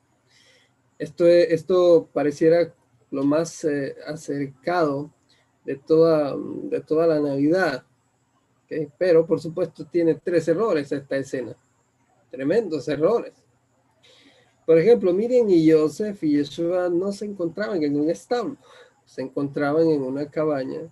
[0.98, 2.74] Esto, esto pareciera
[3.12, 5.12] lo más eh, acercado
[5.66, 7.86] de toda, de toda la Navidad,
[8.98, 11.56] pero por supuesto tiene tres errores esta escena,
[12.30, 13.34] tremendos errores.
[14.66, 18.58] Por ejemplo, miren, y Joseph y Yeshua no se encontraban en un establo,
[19.06, 20.90] se encontraban en una cabaña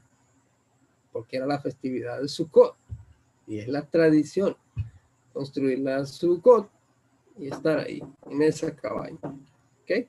[1.12, 2.76] porque era la festividad de Sukkot
[3.48, 4.56] y es la tradición
[5.34, 6.70] construir la Sukkot
[7.38, 9.18] y estar ahí, en esa cabaña.
[9.24, 10.08] ¿Ok?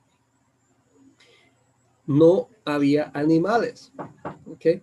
[2.07, 3.93] No había animales.
[4.47, 4.83] ¿Ok?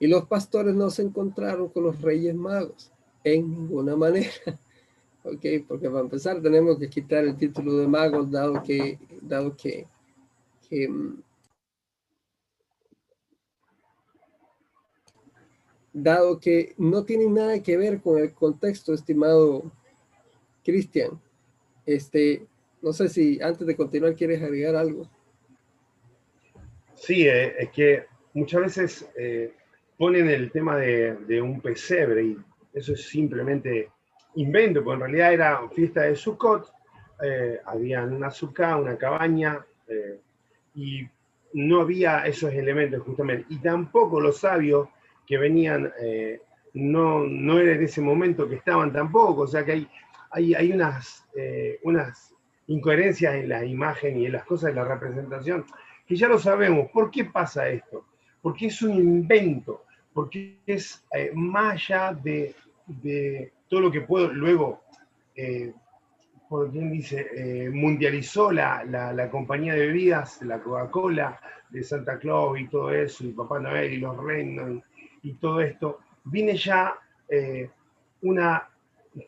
[0.00, 2.90] Y los pastores no se encontraron con los reyes magos
[3.22, 4.32] en ninguna manera.
[5.24, 5.44] ¿Ok?
[5.68, 9.86] Porque para empezar tenemos que quitar el título de magos dado que, dado que,
[10.68, 11.22] que mm,
[15.92, 19.70] dado que no tiene nada que ver con el contexto, estimado
[20.64, 21.20] Cristian.
[21.84, 22.46] Este,
[22.80, 25.08] no sé si antes de continuar quieres agregar algo.
[26.94, 29.54] Sí, eh, es que muchas veces eh,
[30.00, 32.38] ponen el tema de, un pesebre y
[32.72, 33.90] eso es simplemente
[34.36, 36.72] invento, porque en realidad era fiesta de Sukkot,
[37.22, 39.62] eh, había una azúcar, una cabaña,
[40.74, 41.06] y
[41.52, 43.44] no había esos elementos justamente.
[43.50, 44.88] Y tampoco los sabios
[45.26, 46.40] que venían eh,
[46.72, 49.88] no, no era en ese momento que estaban tampoco, o sea que hay,
[50.30, 52.34] hay, hay unas, eh, unas
[52.68, 55.66] incoherencias en la imagen y en las cosas de la representación,
[56.06, 56.88] que ya lo sabemos.
[56.90, 58.06] ¿Por qué pasa esto?
[58.40, 59.84] Porque es un invento,
[60.20, 62.54] porque es eh, más allá de,
[62.86, 64.82] de, todo lo que puedo luego,
[66.48, 71.40] por quien dice, mundializó la, la, compañía de bebidas, la Coca-Cola,
[71.70, 74.82] de Santa Claus y todo eso, y Papá Noel y los reinos
[75.22, 76.94] y todo esto, viene ya
[77.28, 77.70] eh,
[78.22, 78.68] una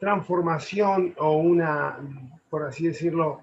[0.00, 1.98] transformación o una,
[2.50, 3.42] por así decirlo,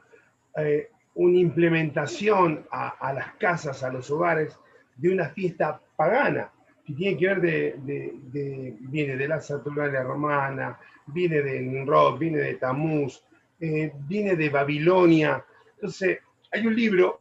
[0.56, 4.58] eh, una implementación a, las casas, a los hogares,
[4.95, 6.52] de una fiesta pagana,
[6.90, 12.56] que tiene que ver de, viene de la Saturnalia romana, viene de Nimrod, viene de
[12.56, 13.24] Tamuz,
[13.60, 15.46] eh, viene de Babilonia.
[15.76, 16.18] Entonces,
[16.52, 17.20] hay un libro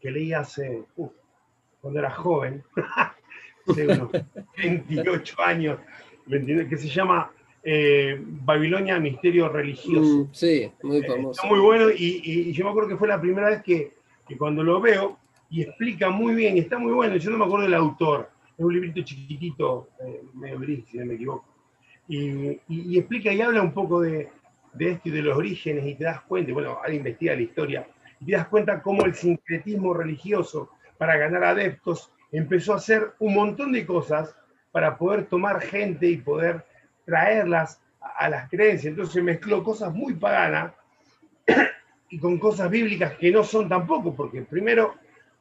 [0.00, 0.82] que leí hace,
[1.80, 2.64] cuando era joven,
[3.68, 4.10] hace unos
[4.56, 5.78] 28 años,
[6.28, 7.30] que se llama
[7.62, 10.24] eh, Babilonia, Misterio Religioso.
[10.24, 11.46] Mm, sí, muy eh, famoso.
[11.46, 13.92] muy bueno y, yo me acuerdo que fue la primera vez que,
[14.36, 15.18] cuando lo veo
[15.50, 18.72] y explica muy bien, está muy bueno, yo no me acuerdo del autor, es un
[18.72, 21.44] librito chiquitito, eh, medio gris, si no me equivoco,
[22.08, 24.30] y, explica y habla un poco de,
[24.78, 27.86] esto y de los orígenes y te das cuenta, bueno, ahora investiga la historia,
[28.20, 33.34] y te das cuenta cómo el sincretismo religioso para ganar adeptos empezó a hacer un
[33.34, 34.34] montón de cosas
[34.72, 36.64] para poder tomar gente y poder
[37.04, 38.90] traerlas a, las creencias.
[38.90, 40.72] Entonces mezcló cosas muy paganas
[42.10, 44.94] y con cosas bíblicas que no son tampoco, porque primero,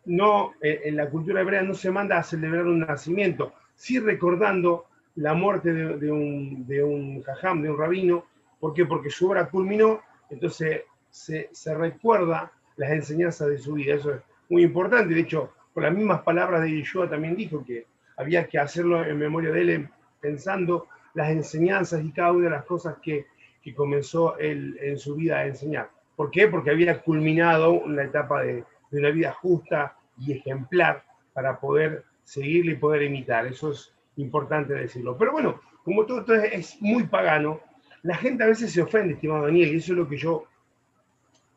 [0.05, 4.85] no, eh, en la cultura hebrea no se manda a celebrar un nacimiento, sí recordando
[5.15, 8.25] la muerte de, un, de un jajam, de un rabino.
[8.59, 8.85] ¿Por qué?
[8.85, 13.95] Porque su obra culminó, entonces se, se recuerda las enseñanzas de su vida.
[13.95, 15.13] Eso es muy importante.
[15.13, 17.85] De hecho, con las mismas palabras de Yeshua también dijo que
[18.17, 19.89] había que hacerlo en memoria de él,
[20.19, 23.27] pensando las enseñanzas y cada una de las cosas que,
[23.61, 25.89] que comenzó él en su vida a enseñar.
[26.15, 26.47] ¿Por qué?
[26.47, 28.63] Porque había culminado una etapa de,
[28.95, 33.45] de una vida justa y ejemplar para poder seguirle y poder imitar.
[33.45, 35.17] Eso es importante decirlo.
[35.17, 37.59] Pero bueno, como todo esto es muy pagano,
[38.03, 40.45] la gente a veces se ofende, estimado Daniel, y eso es lo que yo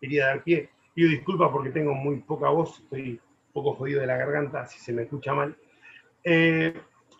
[0.01, 0.69] quería dar pie.
[0.95, 3.21] Pido disculpas porque tengo muy poca voz, estoy
[3.53, 5.57] poco jodido de la garganta, si se me escucha mal.
[6.25, 6.75] Eh,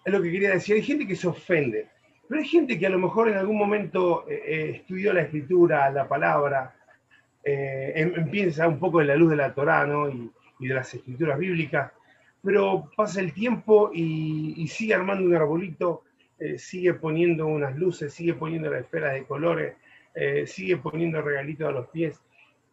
[0.05, 0.75] es lo que quería decir.
[0.75, 1.89] Hay gente que se ofende,
[2.29, 5.89] pero hay gente que a lo mejor en algún momento eh, eh, estudió la escritura,
[5.91, 6.75] la palabra,
[7.95, 11.93] em, empieza un poco en la luz de la Torá y, de las escrituras bíblicas,
[12.43, 16.05] pero pasa el tiempo y, sigue armando un arbolito,
[16.57, 19.75] sigue poniendo unas luces, sigue poniendo las esferas de colores,
[20.47, 22.21] sigue poniendo regalitos a los pies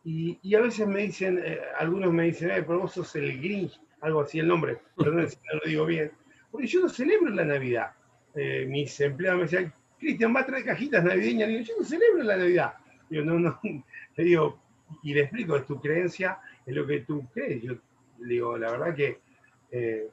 [0.06, 3.82] y, a veces me dicen, eh, algunos me dicen, eh, pero vos sos el Grinch,
[4.02, 6.12] algo así el nombre, perdón si no lo digo bien,
[6.52, 7.92] porque yo no celebro la Navidad.
[8.36, 11.50] Eh, mis empleados me decían, Cristian, va a traer cajitas navideñas.
[11.50, 12.74] digo, yo no celebro la Navidad.
[13.10, 13.60] Digo, no, no,
[14.16, 14.60] le digo,
[15.04, 17.62] y le explico, es tu creencia, es lo que tú crees.
[17.62, 17.76] Yo
[18.20, 19.20] digo, la verdad que
[19.72, 20.10] eh,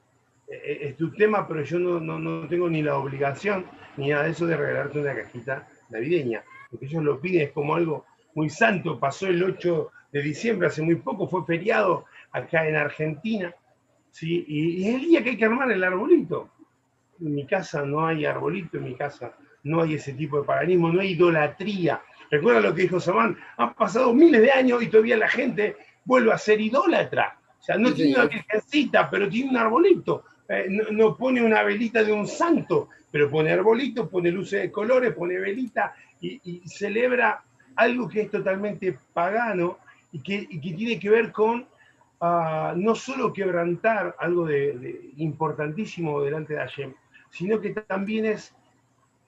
[0.47, 3.65] es tu tema, pero yo no, no, no, tengo ni la obligación
[3.97, 6.43] ni nada de eso de regalarte una cajita navideña.
[6.69, 8.05] Porque ellos lo piden, es como algo
[8.35, 13.53] muy santo, pasó el 8 de diciembre, hace muy poco, fue feriado acá en Argentina,
[14.11, 14.43] ¿sí?
[14.47, 16.49] y, es el día que hay que armar el arbolito.
[17.19, 20.91] En mi casa no hay arbolito, en mi casa no hay ese tipo de paganismo,
[20.91, 22.01] no hay idolatría.
[22.33, 26.33] Recuerda lo que dijo Samán, han pasado miles de años y todavía la gente vuelve
[26.33, 27.37] a ser idólatra.
[27.59, 30.23] O sea, no tiene una virgencita, pero tiene un arbolito.
[30.49, 35.13] Eh, no, pone una velita de un santo, pero pone arbolito, pone luces de colores,
[35.13, 37.43] pone velita y celebra
[37.75, 39.77] algo que es totalmente pagano
[40.11, 41.67] y que, tiene que ver con
[42.19, 46.93] ah, no solo quebrantar algo de, importantísimo delante de Hashem,
[47.29, 48.55] sino que también es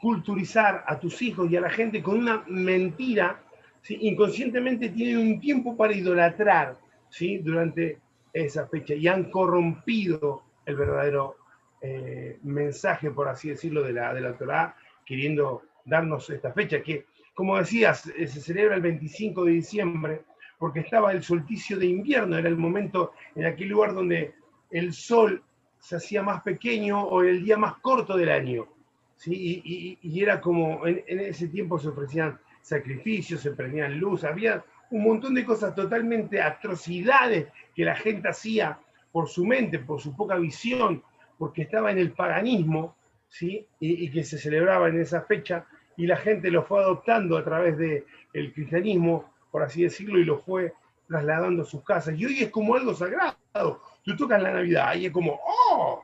[0.05, 3.41] culturizar a tus hijos y a la gente con una mentira,
[3.89, 6.77] inconscientemente tienen un tiempo para idolatrar
[7.09, 7.39] ¿sí?
[7.39, 7.97] durante
[8.31, 11.37] esa fecha y han corrompido el verdadero
[11.81, 17.57] eh, mensaje, por así decirlo, de la, de la queriendo darnos esta fecha, que, como
[17.57, 20.21] decías, eh, se celebra el 25 de diciembre,
[20.59, 24.35] porque estaba el solsticio de invierno, era el momento en aquel lugar donde
[24.69, 25.41] el sol
[25.79, 28.74] se hacía más pequeño o el día más corto del año.
[29.15, 29.97] ¿Sí?
[30.01, 35.03] Y, era como, en, en, ese tiempo se ofrecían sacrificios, se prendían luz, había un
[35.03, 38.79] montón de cosas totalmente atrocidades que la gente hacía
[39.11, 41.03] por su mente, por su poca visión,
[41.37, 42.95] porque estaba en el paganismo,
[43.29, 43.65] ¿sí?
[43.79, 45.65] y, que se celebraba en esa fecha,
[45.97, 50.25] y la gente lo fue adoptando a través del el cristianismo, por así decirlo, y
[50.25, 50.73] lo fue
[51.07, 52.19] trasladando a sus casas.
[52.19, 53.81] Y hoy es como algo sagrado.
[54.03, 56.03] Tú tocas la Navidad y es como, ¡oh!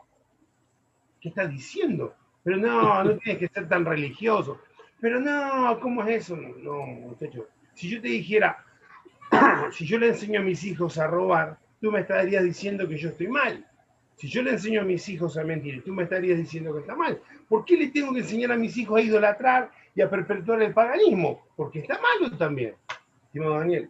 [1.19, 2.15] ¿Qué estás diciendo?
[2.43, 4.59] Pero no, no tienes que ser tan religioso.
[4.99, 6.35] Pero no, ¿cómo es eso?
[6.35, 7.45] No, muchachos.
[7.73, 8.63] Si yo te dijera,
[9.71, 13.09] si yo le enseño a mis hijos a robar, tú me estarías diciendo que yo
[13.09, 13.65] estoy mal.
[14.17, 16.95] Si yo le enseño a mis hijos a mentir, tú me estarías diciendo que está
[16.95, 17.19] mal.
[17.49, 20.73] ¿Por qué le tengo que enseñar a mis hijos a idolatrar y a perpetuar el
[20.73, 21.47] paganismo?
[21.55, 22.75] Porque está malo también,
[23.25, 23.89] estimado Daniel.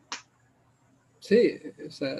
[1.20, 2.16] Sí, o sea,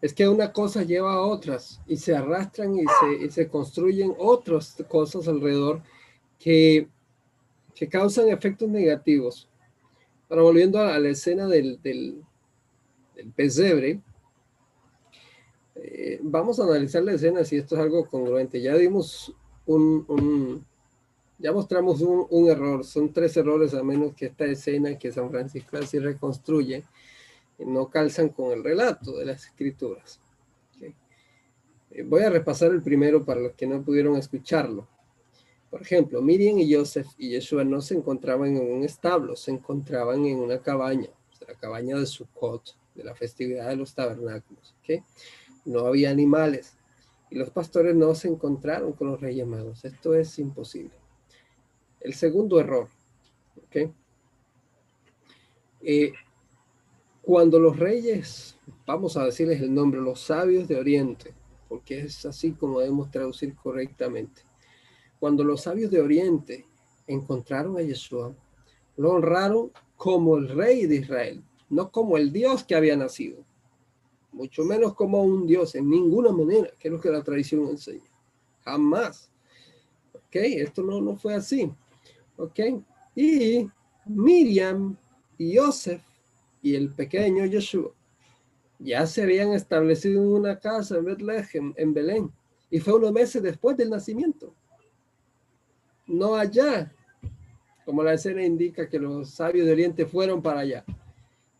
[0.00, 2.84] es que una cosa lleva a otras y se arrastran y
[3.30, 5.82] se, construyen otras cosas alrededor
[6.38, 6.88] que,
[7.74, 9.48] que, causan efectos negativos.
[10.28, 12.22] Ahora, volviendo a la escena del, del,
[13.36, 14.00] pesebre,
[15.74, 18.62] eh, vamos a analizar la escena si esto es algo congruente.
[18.62, 19.34] Ya dimos
[19.66, 20.64] un,
[21.38, 25.76] ya mostramos un, error, son tres errores a menos que esta escena que San Francisco
[25.76, 26.84] así reconstruye
[27.66, 30.20] no calzan con el relato de las escrituras.
[31.90, 34.86] Eh, voy a repasar el primero para los que no pudieron escucharlo.
[35.70, 40.24] Por ejemplo, Miriam y Joseph y Yeshua no se encontraban en un establo, se encontraban
[40.26, 41.10] en una cabaña,
[41.46, 44.74] la cabaña de Sukkot, de la festividad de los tabernáculos.
[45.64, 46.76] no había animales
[47.30, 49.84] y los pastores no se encontraron con los reyes magos.
[49.84, 50.94] Esto es imposible.
[52.00, 52.88] El segundo error,
[55.82, 56.12] eh,
[57.22, 61.34] cuando los reyes, vamos a decirles el nombre, los sabios de Oriente,
[61.68, 64.42] porque es así como debemos traducir correctamente.
[65.18, 66.66] Cuando los sabios de Oriente
[67.06, 68.34] encontraron a Yeshua,
[68.96, 73.44] lo honraron como el rey de Israel, no como el Dios que había nacido
[74.32, 78.10] mucho menos como un Dios, en ninguna manera, que es lo que la tradición enseña.
[78.64, 79.30] Jamás.
[80.14, 80.36] ¿Ok?
[80.36, 81.70] Esto no, no fue así.
[82.36, 82.60] ¿Ok?
[83.14, 83.68] Y
[84.06, 84.96] Miriam
[85.38, 86.02] y Joseph
[86.62, 87.92] y el pequeño Yeshua
[88.78, 92.32] ya se habían establecido en una casa en Bethlehem, en Belén,
[92.70, 94.54] y fue unos meses después del nacimiento.
[96.06, 96.92] No allá,
[97.84, 100.84] como la escena indica que los sabios de Oriente fueron para allá.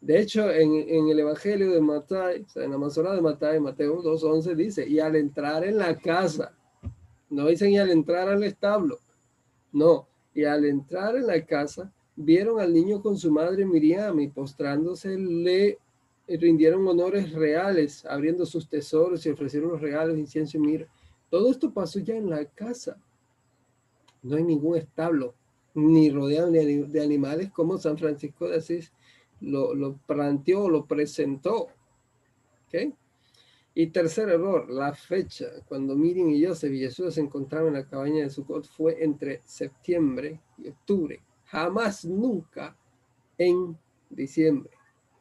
[0.00, 4.88] De hecho, en, el Evangelio de Mateo, en la Masorá de Mateo, Mateo 2.11 dice,
[4.88, 6.54] y al entrar en la casa,
[7.28, 8.98] no dicen y al entrar al establo,
[9.72, 11.92] no, y al entrar en la casa,
[12.22, 15.78] vieron al niño con su madre Miriam y postrándose le
[16.28, 20.86] rindieron honores reales, abriendo sus tesoros y ofrecieron los regalos, incienso y mira.
[21.28, 22.96] Todo esto pasó ya en la casa.
[24.22, 25.34] No hay ningún establo,
[25.74, 28.92] ni rodeado de animales como San Francisco de Asís
[29.40, 31.68] lo, planteó, lo presentó.
[32.66, 32.94] ¿Okay?
[33.74, 35.46] Y tercer error, la fecha.
[35.66, 39.40] Cuando Miriam y Joseph y Jesús se encontraban en la cabaña de Sucot fue entre
[39.44, 41.20] septiembre y octubre.
[41.50, 42.76] Jamás, nunca
[43.36, 43.76] en
[44.08, 44.70] diciembre.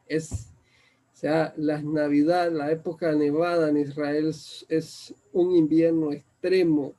[0.08, 0.54] Es,
[1.14, 6.94] o sea, la Navidad, la época nevada en Israel es un invierno extremo.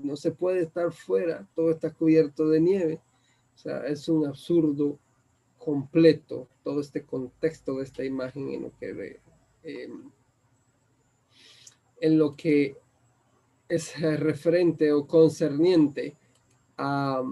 [0.00, 3.00] No se puede estar fuera, todo está cubierto de nieve.
[3.56, 4.96] O sea, es un absurdo
[5.58, 9.20] completo todo este contexto de esta imagen en lo que,
[9.64, 10.10] em,
[12.00, 12.76] en lo que
[13.68, 16.16] es referente o concerniente
[16.76, 17.24] a,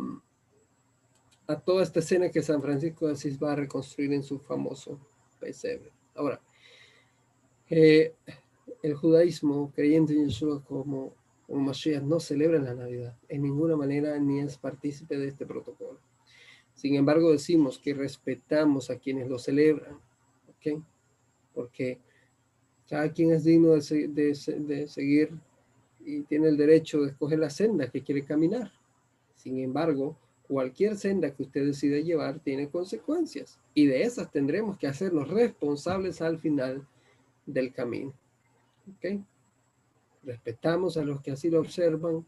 [1.46, 4.98] a toda esta escena que San Francisco de Asís va a reconstruir en su famoso
[5.38, 5.90] pesebre.
[6.14, 6.40] Ahora,
[7.68, 8.14] eh,
[8.82, 11.14] el judaísmo creyente en Yeshua como,
[11.46, 15.98] como Mashiach no celebra la Navidad en ninguna manera ni es partícipe de este protocolo.
[16.74, 19.98] Sin embargo, decimos que respetamos a quienes lo celebran,
[20.48, 20.82] ¿ok?
[21.54, 22.00] Porque
[22.88, 25.30] cada quien es digno de, seguir
[26.04, 28.72] y tiene el derecho de escoger la senda que quiere caminar.
[29.36, 30.16] Sin embargo,
[30.48, 36.20] cualquier senda que usted decida llevar tiene consecuencias y de esas tendremos que hacernos responsables
[36.20, 36.86] al final
[37.46, 38.12] del camino.
[38.88, 39.20] ¿Ok?
[40.22, 42.24] Respetamos a los que así lo observan,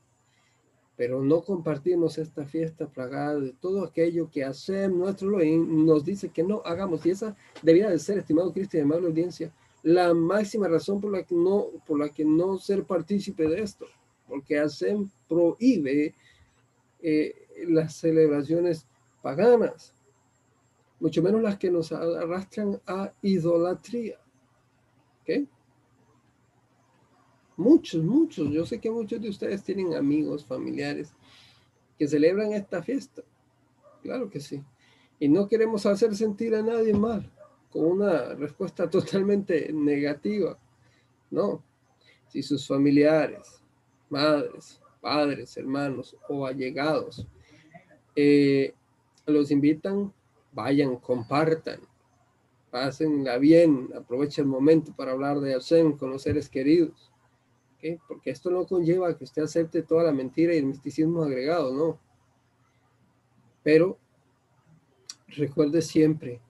[0.96, 6.30] pero no compartimos esta fiesta plagada de todo aquello que hacemos nuestro Elohim nos dice
[6.30, 7.04] que no hagamos.
[7.04, 9.52] Y esa debía de ser, estimado Cristo y amable audiencia,
[9.82, 13.86] la máxima razón por la que no, por la que no ser partícipe de esto,
[14.26, 16.14] porque hacen prohíbe
[17.00, 18.86] eh, las celebraciones
[19.22, 19.94] paganas,
[21.00, 24.18] mucho menos las que nos arrastran a idolatría.
[25.22, 25.48] ¿Ok?
[27.56, 31.14] Muchos, muchos, yo sé que muchos de ustedes tienen amigos, familiares
[31.98, 33.22] que celebran esta fiesta.
[34.02, 34.62] Claro que sí.
[35.18, 37.30] Y no queremos hacer sentir a nadie mal
[37.70, 40.58] con una respuesta totalmente negativa.
[41.30, 41.62] No.
[42.28, 43.62] Si sus familiares,
[44.10, 47.26] madres, padres, hermanos o allegados
[48.16, 48.74] eh,
[49.26, 50.12] los invitan,
[50.52, 51.80] vayan, compartan,
[52.70, 57.12] pásenla bien, aprovechen el momento para hablar de Hashem con los seres queridos
[58.08, 61.98] porque esto no conlleva que usted acepte toda la mentira y el misticismo agregado, no.
[63.62, 63.98] Pero
[65.28, 66.40] recuerde siempre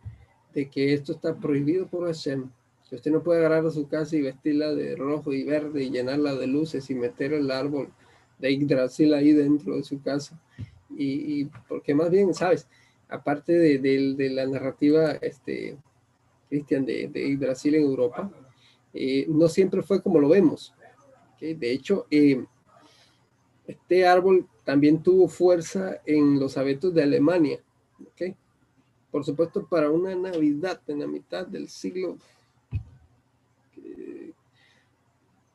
[0.55, 2.51] de que esto está prohibido por Hashem.
[2.89, 5.91] Que usted no puede agarrar a su casa y vestirla de rojo y verde y
[5.91, 7.93] llenarla de luces y meter el árbol
[8.39, 10.41] de Yggdrasil ahí dentro de su casa.
[10.99, 12.69] Y, porque más bien, ¿sabes?
[13.09, 15.77] Aparte de, la narrativa, este,
[16.49, 18.31] Cristian, de, Yggdrasil en Europa,
[18.95, 20.75] eh, no siempre fue como lo vemos.
[21.41, 22.45] De hecho, eh,
[23.67, 27.61] este árbol también tuvo fuerza en los abetos de Alemania.
[29.11, 32.19] Por supuesto, para una Navidad en la mitad del siglo
[33.79, 34.33] eh,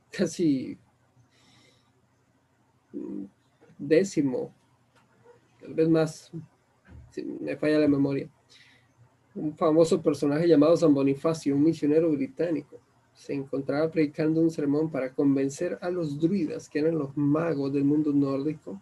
[0.10, 0.80] casi
[3.78, 4.54] décimo,
[5.62, 6.32] tal vez más,
[7.12, 8.30] si me falla la memoria,
[9.36, 12.80] un famoso personaje llamado San Bonifacio, un misionero británico
[13.22, 17.84] se encontraba predicando un sermón para convencer a los druidas, que eran los magos del
[17.84, 18.82] mundo nórdico,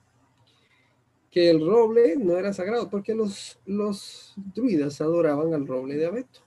[1.29, 6.39] que el roble no era sagrado, porque los, los druidas adoraban al roble de abeto.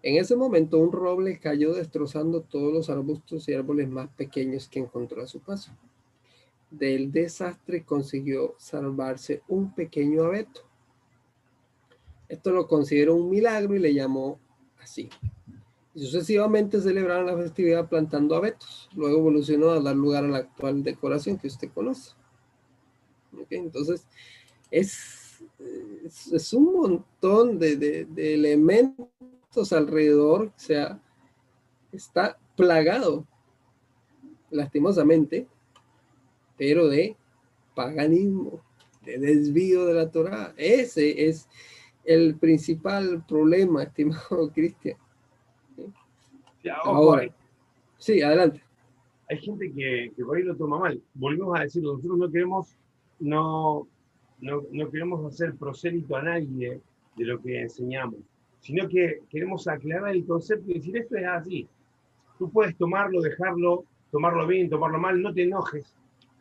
[0.00, 4.78] En ese momento un roble cayó destrozando todos los arbustos y árboles más pequeños que
[4.78, 5.72] encontró a su paso.
[6.70, 10.62] Del desastre consiguió salvarse un pequeño abeto.
[12.28, 14.38] Esto lo consideró un milagro y le llamó
[14.80, 15.08] así,
[15.98, 18.88] sucesivamente celebraron la festividad plantando abetos.
[18.94, 22.12] Luego evolucionó a dar lugar a la actual decoración que usted conoce.
[23.50, 24.06] Entonces,
[24.70, 25.42] es,
[26.32, 31.00] es, un montón de, de, elementos alrededor, o sea,
[31.92, 33.26] está plagado,
[34.50, 35.46] lastimosamente,
[36.58, 37.16] pero de
[37.74, 38.60] paganismo,
[39.04, 40.52] de desvío de la Torah.
[40.56, 41.48] Ese es
[42.04, 44.98] el principal problema, estimado Cristian.
[46.84, 47.28] Ahora,
[47.96, 48.62] sí, adelante.
[49.30, 51.00] Hay gente que, por ahí lo toma mal.
[51.14, 52.76] Volvemos a decir, nosotros no queremos,
[53.20, 53.86] no,
[54.40, 56.80] no, queremos hacer prosélito a nadie
[57.16, 58.20] de lo que enseñamos,
[58.60, 61.68] sino que queremos aclarar el concepto y decir esto es así.
[62.38, 65.94] Tú puedes tomarlo, dejarlo, tomarlo bien, tomarlo mal, no te enojes.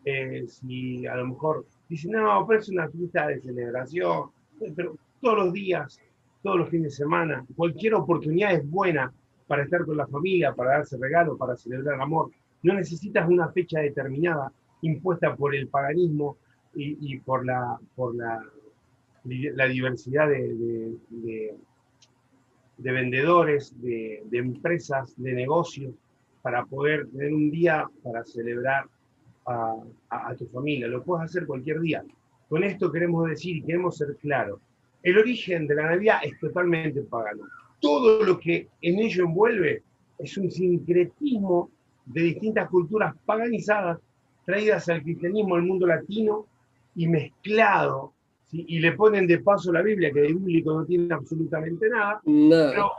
[0.09, 4.29] Eh, si a lo mejor dicen, no, pero es una fiesta de celebración,
[4.73, 5.99] pero todos los días,
[6.41, 9.11] todos los fines de semana, cualquier oportunidad es buena
[9.47, 12.31] para estar con la familia, para darse regalo, para celebrar amor.
[12.63, 14.49] No necesitas una fecha determinada
[14.81, 16.37] impuesta por el paganismo
[16.73, 18.41] y, por, la, por la,
[19.25, 21.57] la diversidad de, de,
[22.77, 25.93] vendedores, de, empresas, de negocios,
[26.41, 28.85] para poder tener un día para celebrar
[29.47, 29.75] a,
[30.09, 30.87] a, tu familia.
[30.87, 32.03] Lo puedes hacer cualquier día.
[32.49, 34.59] Con esto queremos decir y queremos ser claros.
[35.03, 37.43] El origen de la Navidad es totalmente pagano
[37.79, 39.83] todo lo que en ello envuelve
[40.17, 41.69] es un sincretismo
[42.05, 43.99] de distintas culturas paganizadas
[44.45, 46.45] traídas al cristianismo al mundo latino
[46.95, 48.13] y mezclado,
[48.51, 52.21] y le ponen de paso la Biblia, que de bíblico no tiene absolutamente nada.
[52.23, 52.91] Pero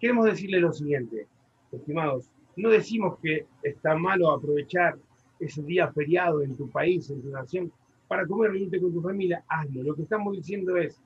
[0.00, 1.26] queremos decirle lo siguiente,
[1.70, 4.96] estimados, no decimos que está malo aprovechar
[5.40, 7.72] ese día feriado en tu país, en tu nación,
[8.06, 9.82] para comer reunirte con tu familia, hazlo.
[9.82, 11.00] Lo que estamos diciendo es,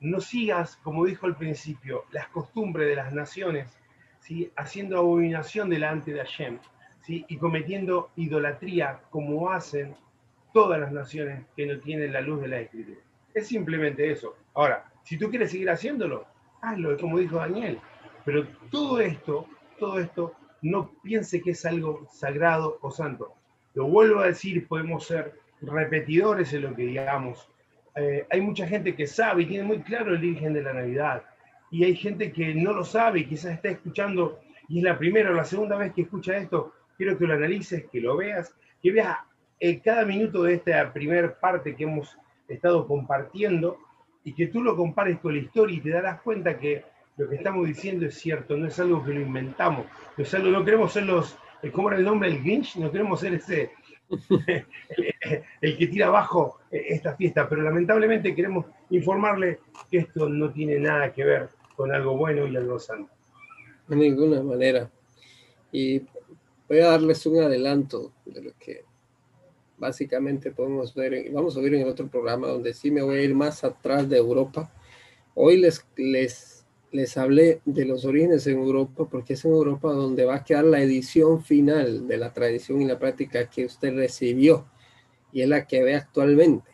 [0.00, 3.76] no sigas, como dijo al principio, las costumbres de las naciones,
[4.20, 4.50] ¿sí?
[4.56, 6.58] haciendo abominación delante de Hashem
[7.00, 7.24] ¿sí?
[7.28, 9.96] y cometiendo idolatría como hacen
[10.52, 12.98] todas las naciones que no tienen la luz de la escritura.
[13.34, 14.36] Es simplemente eso.
[14.54, 16.26] Ahora, si tú quieres seguir haciéndolo,
[16.60, 17.78] hazlo, como dijo Daniel.
[18.24, 19.46] Pero todo esto,
[19.78, 23.34] todo esto, no piense que es algo sagrado o santo.
[23.74, 27.48] Lo vuelvo a decir, podemos ser repetidores en lo que digamos.
[27.96, 31.22] Eh, hay mucha gente que sabe y tiene muy claro el origen de la Navidad.
[31.70, 35.30] Y hay gente que no lo sabe y quizás está escuchando y es la primera
[35.30, 36.72] o la segunda vez que escucha esto.
[36.96, 39.16] Quiero que lo analices, que lo veas, que veas
[39.60, 42.16] eh, cada minuto de esta primera parte que hemos
[42.48, 43.78] estado compartiendo
[44.24, 46.84] y que tú lo compares con la historia y te darás cuenta que
[47.18, 50.50] lo que estamos diciendo es cierto, no es algo que lo inventamos, no, es algo,
[50.50, 52.76] no queremos ser los, eh, ¿cómo era el nombre del Grinch?
[52.76, 53.72] No queremos ser ese,
[55.60, 59.60] el, que tira abajo eh, esta fiesta, pero lamentablemente queremos informarle
[59.90, 63.12] que esto no tiene nada que ver con algo bueno y algo santo.
[63.88, 64.90] De ninguna manera.
[65.72, 66.02] Y
[66.68, 68.84] voy a darles un adelanto de lo que
[69.76, 73.22] básicamente podemos ver, vamos a ver en el otro programa donde sí me voy a
[73.22, 74.70] ir más atrás de Europa.
[75.34, 76.57] Hoy les, les,
[76.90, 80.64] les hablé de los orígenes en Europa, porque es en Europa donde va a quedar
[80.64, 84.66] la edición final de la tradición y la práctica que usted recibió,
[85.32, 86.70] y es la que ve actualmente.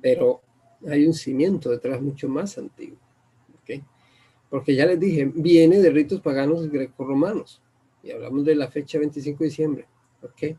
[0.00, 0.42] Pero
[0.86, 2.98] hay un cimiento detrás mucho más antiguo,
[3.62, 3.82] ¿okay?
[4.50, 7.62] porque ya les dije, viene de ritos paganos greco-romanos,
[8.02, 9.86] y hablamos de la fecha 25 de diciembre.
[10.22, 10.56] ¿ok?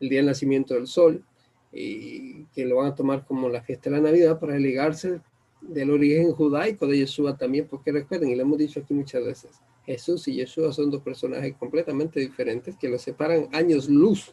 [0.00, 1.24] el día del nacimiento del sol,
[1.72, 5.20] y que lo van a tomar como la fiesta de la Navidad para ligarse
[5.68, 9.60] del origen judaico de Yeshua también, porque recuerden, y lo hemos dicho aquí muchas veces,
[9.84, 14.32] Jesús y Yeshua son dos personajes completamente diferentes que los separan años luz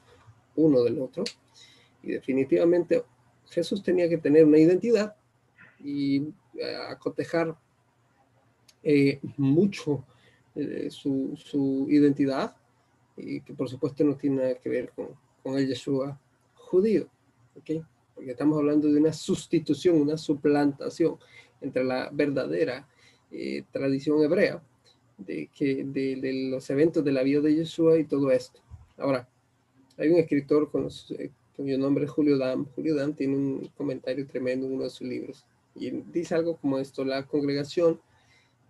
[0.56, 1.24] uno del otro,
[2.02, 3.04] y definitivamente
[3.50, 5.16] Jesús tenía que tener una identidad
[5.80, 6.18] y
[6.56, 7.56] eh, acotejar
[8.84, 10.04] eh, mucho
[10.56, 12.56] eh, su, su identidad,
[13.16, 15.10] y que por supuesto no tiene nada que ver con,
[15.42, 16.20] con el Yeshua
[16.56, 17.08] judío,
[17.56, 17.86] ¿ok?
[18.16, 21.18] Porque estamos hablando de una sustitución, una suplantación
[21.62, 22.88] entre la verdadera
[23.32, 24.62] eh, tradición hebrea
[25.18, 28.60] de, que, de, los eventos de la vida de Yeshua y todo esto.
[28.98, 29.28] Ahora,
[29.98, 30.88] hay un escritor con,
[31.18, 32.66] eh, cuyo nombre es Julio Dam.
[32.76, 35.46] Julio Dam tiene un comentario tremendo en uno de sus libros
[35.76, 38.00] y dice algo como esto, la congregación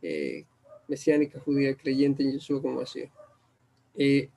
[0.01, 0.45] eh,
[0.87, 3.03] mesiánica judía creyente en Yeshua como así.
[3.95, 4.29] Eh,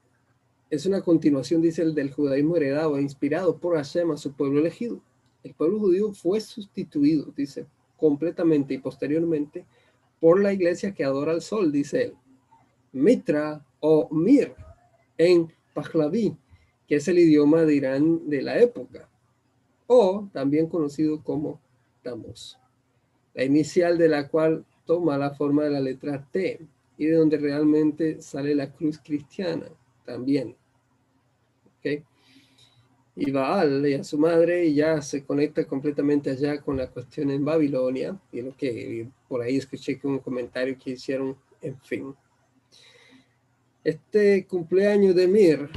[0.68, 5.00] es una continuación, dice el del judaísmo heredado e inspirado por Hashem su pueblo elegido.
[5.44, 9.64] El pueblo judío fue sustituido, dice, completamente y posteriormente
[10.20, 12.14] por la iglesia que adora al sol, dice él.
[12.92, 14.54] Mitra o Mir
[15.18, 16.36] en Pahlavi,
[16.88, 19.08] que es el idioma de Irán de la época,
[19.86, 21.60] o también conocido como
[22.02, 22.58] Tammuz,
[23.34, 26.60] la inicial de la cual toma la forma de la letra T
[26.98, 29.68] y de donde realmente sale la cruz cristiana
[30.06, 30.56] también.
[31.78, 32.02] ¿okay?
[33.14, 37.44] Y Baal y a su madre ya se conecta completamente allá con la cuestión en
[37.44, 42.14] Babilonia, y lo que por ahí escuché que un comentario que hicieron, en fin.
[43.82, 45.68] Este cumpleaños de Mir,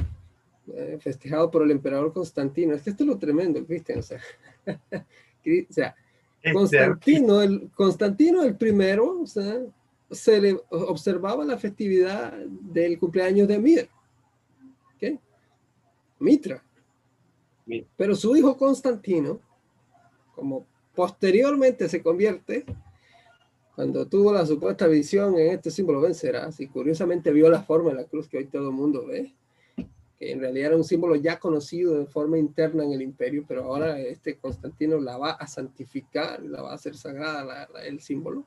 [0.74, 4.20] eh, festejado por el emperador Constantino, es que esto es lo tremendo, Cristian, o sea,
[5.66, 5.96] o sea
[6.52, 9.60] Constantino, el, Constantino el primero, o sea,
[10.10, 13.88] se le observaba la festividad del cumpleaños de Mir.
[16.20, 16.62] Mitra.
[17.96, 19.40] Pero su hijo Constantino,
[20.34, 22.64] como posteriormente se convierte,
[23.74, 27.96] cuando tuvo la supuesta visión en este símbolo vencerás, y curiosamente vio la forma de
[27.96, 29.34] la cruz que hoy todo el mundo ve,
[30.18, 33.64] que en realidad era un símbolo ya conocido de forma interna en el imperio, pero
[33.64, 38.46] ahora este Constantino la va a santificar, la va a hacer sagrada el símbolo,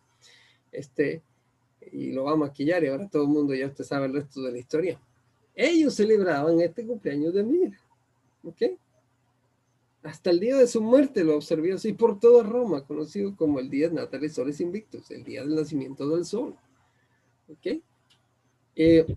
[0.71, 1.23] este,
[1.91, 4.41] y lo va a maquillar, y ahora todo el mundo ya usted sabe el resto
[4.43, 4.99] de la historia.
[5.55, 7.77] Ellos celebraban este cumpleaños de Mir.
[8.43, 8.61] ¿Ok?
[10.03, 13.69] Hasta el día de su muerte lo observó así por toda Roma, conocido como el
[13.69, 16.55] día de Natalis Soles Invictus, el día del nacimiento del sol.
[17.47, 17.81] ¿Ok?
[18.75, 19.15] Eh,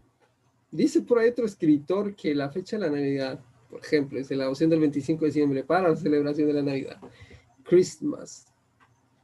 [0.70, 4.48] dice por ahí otro escritor que la fecha de la Navidad, por ejemplo, es la
[4.48, 7.00] opción del 25 de diciembre para la celebración de la Navidad.
[7.64, 8.46] Christmas.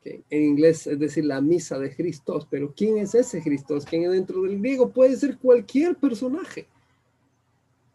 [0.04, 2.44] En inglés es decir, la misa de Cristo.
[2.50, 3.78] Pero ¿quién es ese Cristo?
[3.88, 4.90] ¿Quién es dentro del griego?
[4.90, 6.66] Puede ser cualquier personaje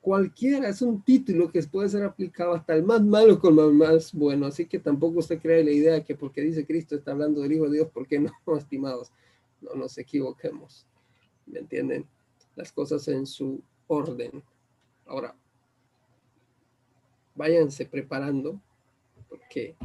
[0.08, 4.14] cualquiera, es un título que puede ser aplicado hasta el más malo con el más
[4.14, 7.52] bueno, así que tampoco usted crea la idea que porque dice Cristo está hablando del
[7.52, 9.12] Hijo de Dios, ¿por qué no, estimados?
[9.60, 10.86] No nos equivoquemos,
[11.46, 12.08] ¿me entienden?
[12.56, 14.42] Las cosas en su orden.
[15.08, 15.36] Ahora,
[17.36, 18.62] váyanse preparando,
[19.28, 19.76] porque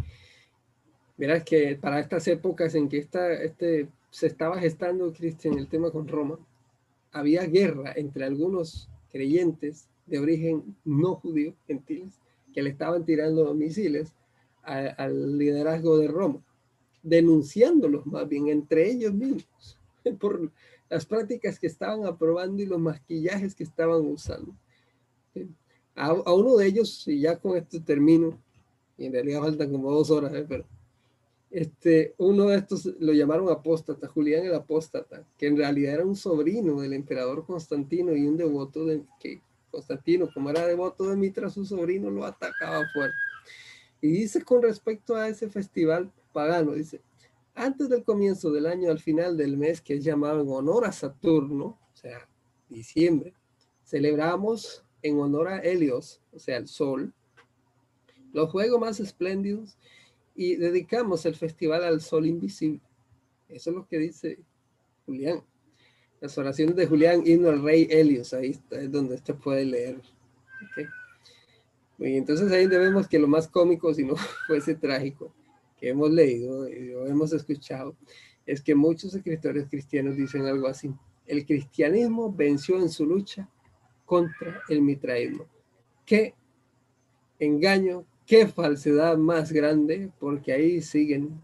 [1.17, 5.91] verás que para estas épocas en que esta, este, se estaba gestando, Cristian, el tema
[5.91, 6.39] con Roma,
[7.11, 12.21] había guerra entre algunos creyentes de origen no judío, gentiles,
[12.53, 14.13] que le estaban tirando misiles
[14.63, 16.45] al liderazgo de Roma,
[17.03, 19.79] denunciándolos más bien entre ellos mismos
[20.21, 20.53] por
[20.91, 24.55] las prácticas que estaban aprobando y los maquillajes que estaban usando.
[25.95, 28.39] a, uno de ellos, y ya con esto termino,
[28.99, 30.45] y en realidad faltan como dos horas, ¿eh?
[30.47, 30.67] pero
[31.51, 36.17] este, uno de estos lo llamaron apóstata, Julián el apóstata, que en realidad era un
[36.17, 39.41] sobrino del emperador Constantino y un devoto de que
[39.73, 43.17] Constantino, como era devoto de Mitra, su sobrino lo atacaba fuerte.
[44.01, 47.01] Y dice con respecto a ese festival pagano, dice,
[47.55, 50.93] antes del comienzo del año, al final del mes, que es llamado en honor a
[50.93, 52.29] Saturno, o sea,
[52.69, 53.35] diciembre,
[53.85, 57.13] celebramos en honor a Helios, o sea, el sol,
[58.33, 59.77] los juegos más espléndidos
[60.35, 62.81] y dedicamos el festival al sol invisible.
[63.49, 64.39] Eso es lo que dice
[65.05, 65.43] Julián.
[66.23, 70.01] Las oraciones de Julián, himno al rey Helios, ahí está, es donde usted puede leer.
[71.99, 74.15] Y entonces ahí vemos que lo más cómico, si no
[74.47, 75.35] fuese trágico,
[75.81, 77.97] que hemos leído y hemos escuchado,
[78.47, 80.95] es que muchos escritores cristianos dicen algo así.
[81.27, 83.49] El cristianismo venció en su lucha
[84.07, 85.47] contra el mitraísmo.
[86.07, 86.35] Qué
[87.41, 91.41] engaño, qué falsedad más grande, porque ahí siguen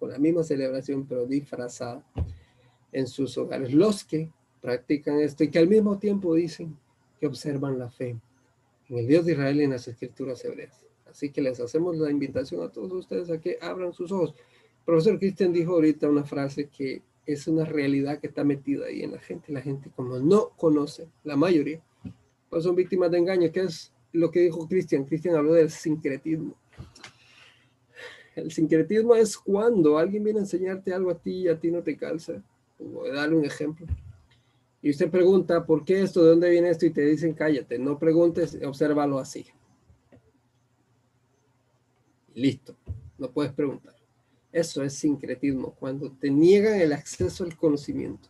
[0.00, 2.04] con la misma celebración, pero disfrazada
[2.92, 3.72] en sus hogares.
[3.72, 4.30] Los que
[4.60, 6.76] practican esto y que al mismo tiempo dicen
[7.18, 8.16] que observan la fe
[8.88, 10.84] en el Dios de Israel y en las escrituras hebreas.
[11.08, 14.34] Así que les hacemos la invitación a todos ustedes a que abran sus ojos.
[14.80, 19.02] El profesor Christian dijo ahorita una frase que es una realidad que está metida ahí
[19.02, 19.52] en la gente.
[19.52, 21.80] La gente como no conoce, la mayoría,
[22.48, 25.04] pues son víctimas de engaño, que es lo que dijo Cristian.
[25.04, 26.54] Cristian habló del sincretismo.
[28.34, 31.82] El sincretismo es cuando alguien viene a enseñarte algo a ti y a ti no
[31.82, 32.42] te calza.
[32.80, 33.86] Voy a darle un ejemplo.
[34.82, 36.22] Y usted pregunta, ¿por qué esto?
[36.22, 36.86] ¿De dónde viene esto?
[36.86, 39.46] Y te dicen, cállate, no preguntes, obsérvalo así.
[42.34, 42.76] Listo,
[43.18, 43.94] no puedes preguntar.
[44.52, 48.28] Eso es sincretismo, cuando te niegan el acceso al conocimiento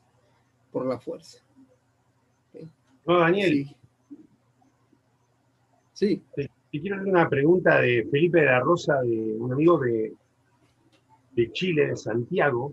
[0.73, 1.39] por la fuerza.
[3.07, 3.75] No, Daniel.
[5.93, 6.23] Sí.
[6.35, 10.15] Te, quiero hacer una pregunta de Felipe de la Rosa, de un amigo de,
[11.33, 12.73] de Chile, de Santiago.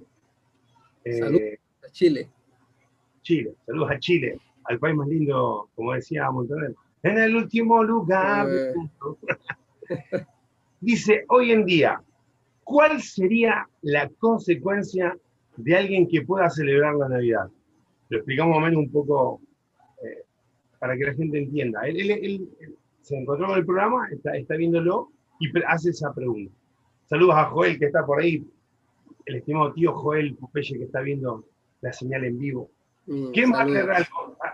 [1.06, 1.60] Eh,
[1.98, 2.30] Chile.
[3.24, 6.76] Chile, saludos a Chile, al país más lindo, como decía Montaner.
[7.02, 8.48] En el último lugar.
[10.80, 12.00] Dice, hoy en día,
[12.64, 15.18] ¿cuál sería la consecuencia
[15.56, 17.50] de alguien que pueda celebrar la Navidad?
[18.10, 19.42] Lo explicamos más o menos un poco
[20.04, 20.24] eh,
[20.78, 21.82] para que la gente entienda.
[21.88, 22.48] Él,
[23.02, 26.54] se encontró en el programa, está, está viéndolo y hace esa pregunta.
[27.08, 28.46] Saludos a Joel que está por ahí,
[29.26, 31.44] el estimado tío Joel Popeye que está viendo
[31.82, 32.70] la señal en vivo.
[33.06, 33.68] Mm, ¿Qué más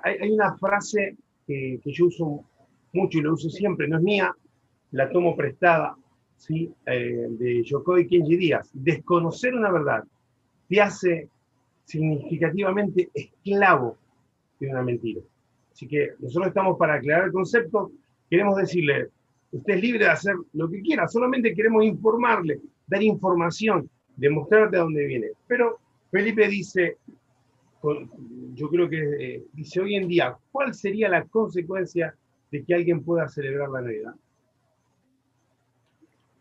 [0.04, 1.16] Hay, hay, una frase
[1.48, 2.44] que, que, yo uso
[2.94, 4.36] mucho y lo uso siempre, no es mía,
[4.92, 5.96] la tomo prestada
[6.38, 6.74] ¿sí?
[6.86, 8.70] Eh, de Yokoi Kenji Díaz.
[8.74, 10.04] Desconocer una verdad
[10.68, 11.30] te hace
[11.86, 13.98] significativamente esclavo
[14.60, 15.22] de una mentira.
[15.72, 17.92] Así que nosotros estamos para aclarar el concepto,
[18.30, 19.10] queremos decirle,
[19.52, 24.78] usted es libre de hacer lo que quiera, solamente queremos informarle, dar información, demostrar de
[24.78, 25.28] dónde viene.
[25.48, 25.80] Pero
[26.14, 27.00] Felipe dice,
[28.54, 32.16] yo creo que eh, dice hoy en día, ¿cuál sería la consecuencia
[32.52, 34.14] de que alguien pueda celebrar la Navidad?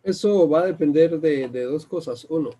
[0.03, 2.27] Eso va a depender de, dos cosas.
[2.29, 2.51] Uno,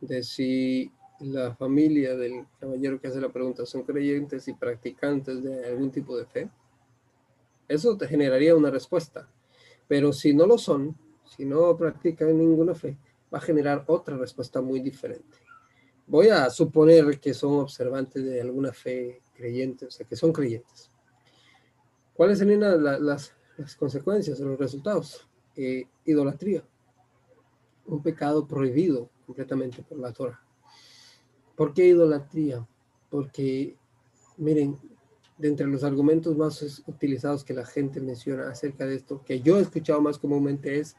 [0.00, 0.90] de si
[1.20, 6.16] la familia del caballero que hace la pregunta son creyentes y practicantes de algún tipo
[6.16, 6.48] de fe.
[7.68, 9.28] Eso te generaría una respuesta.
[9.88, 12.96] Pero si no lo son, si no practican ninguna fe,
[13.32, 15.41] va a generar otra respuesta muy diferente.
[16.06, 20.90] Voy a suponer que son observantes de alguna fe creyente, o sea, que son creyentes.
[22.14, 25.26] ¿Cuáles serían las, las consecuencias o los resultados?
[25.56, 26.64] Eh, idolatría,
[27.86, 30.40] un pecado prohibido completamente por la Torah.
[31.54, 32.66] ¿Por qué idolatría?
[33.10, 33.76] Porque,
[34.38, 34.78] miren,
[35.36, 39.58] de entre los argumentos más utilizados que la gente menciona acerca de esto, que yo
[39.58, 40.96] he escuchado más comúnmente es,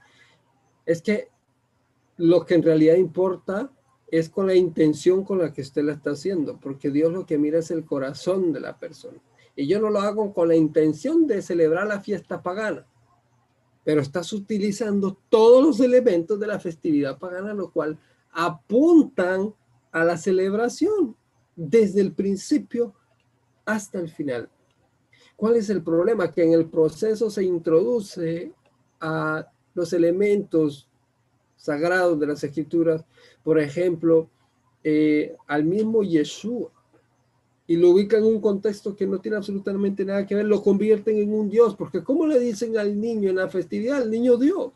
[0.86, 1.30] es que
[2.18, 3.72] lo que en realidad importa
[4.18, 7.38] es con la intención con la que usted la está haciendo, porque Dios lo que
[7.38, 9.18] mira es el corazón de la persona.
[9.56, 12.86] Y yo no lo hago con la intención de celebrar la fiesta pagana
[13.84, 17.98] pero estás utilizando todos los elementos de la festividad pagana, lo cual
[18.32, 19.54] apuntan
[19.92, 21.16] a la celebración
[21.56, 22.94] desde el principio
[23.66, 24.50] hasta el final.
[25.36, 26.32] ¿Cuál es el problema?
[26.32, 28.54] Que en el proceso se introduce
[29.00, 30.88] a los elementos
[31.58, 33.06] sagrados de las escrituras,
[33.44, 34.30] por ejemplo,
[34.84, 36.72] eh, al mismo Yeshua,
[37.66, 41.18] y lo ubican en un contexto que no tiene absolutamente nada que ver, lo convierten
[41.18, 44.72] en un Dios, porque ¿cómo le dicen al niño en la festividad, al niño Dios?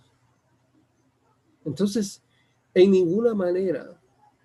[1.66, 2.22] Entonces,
[2.74, 3.98] en ninguna manera,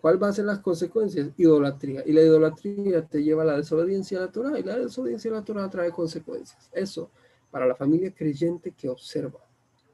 [0.02, 1.30] ¿Cuál va a ser las consecuencias?
[1.36, 2.02] Idolatría.
[2.04, 5.34] Y la idolatría te lleva a la desobediencia a la Torah y la desobediencia a
[5.34, 6.68] la Torah trae consecuencias.
[6.72, 7.08] Eso
[7.52, 9.38] para la familia creyente que observa.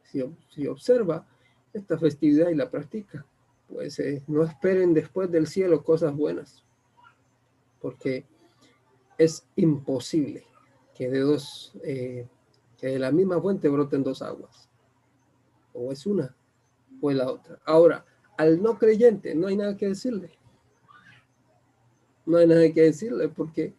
[0.04, 1.26] Si, si observa
[1.74, 3.26] esta festividad y la practica,
[3.68, 6.64] pues eh, no esperen después del cielo cosas buenas,
[7.80, 8.26] porque
[9.18, 10.44] es imposible
[10.94, 12.26] que de dos, eh,
[12.76, 14.68] que de la misma fuente broten dos aguas.
[15.74, 16.34] O es una
[17.00, 17.58] o es la otra.
[17.64, 18.04] Ahora,
[18.36, 20.30] al no creyente no hay nada que decirle.
[22.26, 23.74] No hay nada que decirle porque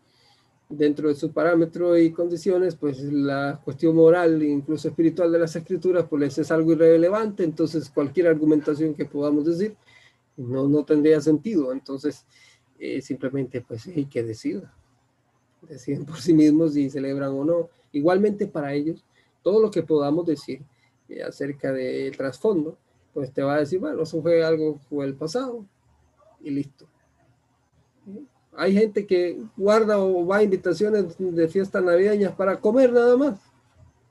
[0.70, 5.56] dentro de sus parámetros y condiciones, pues la cuestión moral e incluso espiritual de las
[5.56, 9.76] escrituras, pues es algo irrelevante, entonces cualquier argumentación que podamos decir
[10.38, 12.26] no, no tendría sentido, entonces
[12.78, 14.72] eh, simplemente pues hay que decirla,
[15.68, 17.70] deciden por sí mismos si celebran o no.
[17.92, 19.04] Igualmente para ellos,
[19.42, 20.62] todo lo que podamos decir
[21.10, 22.78] eh, acerca del trasfondo,
[23.14, 25.66] pues te va a decir, bueno, eso fue algo fue el pasado
[26.42, 26.88] y listo.
[28.60, 33.40] Hay gente que guarda o va a invitaciones de fiestas navideñas para comer nada más,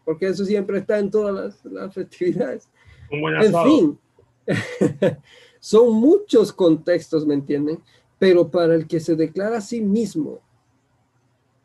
[0.06, 2.66] porque eso siempre está en todas las, festividades.
[3.10, 3.98] en fin,
[5.60, 7.78] son muchos contextos, ¿me entienden?
[8.18, 10.40] Pero para el que se declara a sí mismo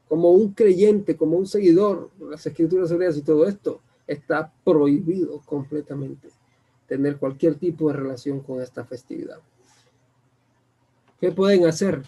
[0.09, 6.27] como un creyente, como un seguidor las escrituras hebreas y todo esto, está prohibido completamente
[6.85, 9.39] tener cualquier tipo de relación con esta festividad.
[11.21, 12.03] ¿Qué pueden hacer?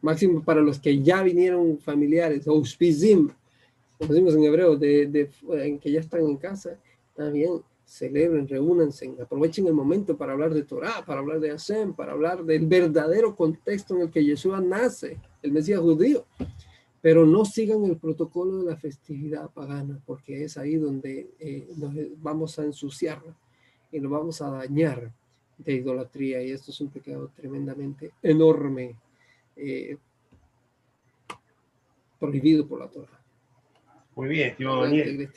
[0.00, 3.28] Máximo para los que ya vinieron familiares, o auspizim,
[3.98, 6.78] como decimos en hebreo, de, en que ya están en casa,
[7.16, 12.12] también celebren, reúnanse, aprovechen el momento para hablar de Torah, para hablar de Hashem, para
[12.12, 16.26] hablar del verdadero contexto en el que Yeshua nace, el Mesías judío.
[17.00, 21.94] Pero no sigan el protocolo de la festividad pagana, porque es ahí donde eh, nos
[22.20, 23.22] vamos a ensuciar
[23.90, 25.10] y nos vamos a dañar
[25.56, 26.42] de idolatría.
[26.42, 28.96] Y esto es un pecado tremendamente enorme,
[29.58, 29.96] eh,
[32.18, 33.20] prohibido por la Torah.
[34.14, 35.30] Muy bien, estimado Daniel.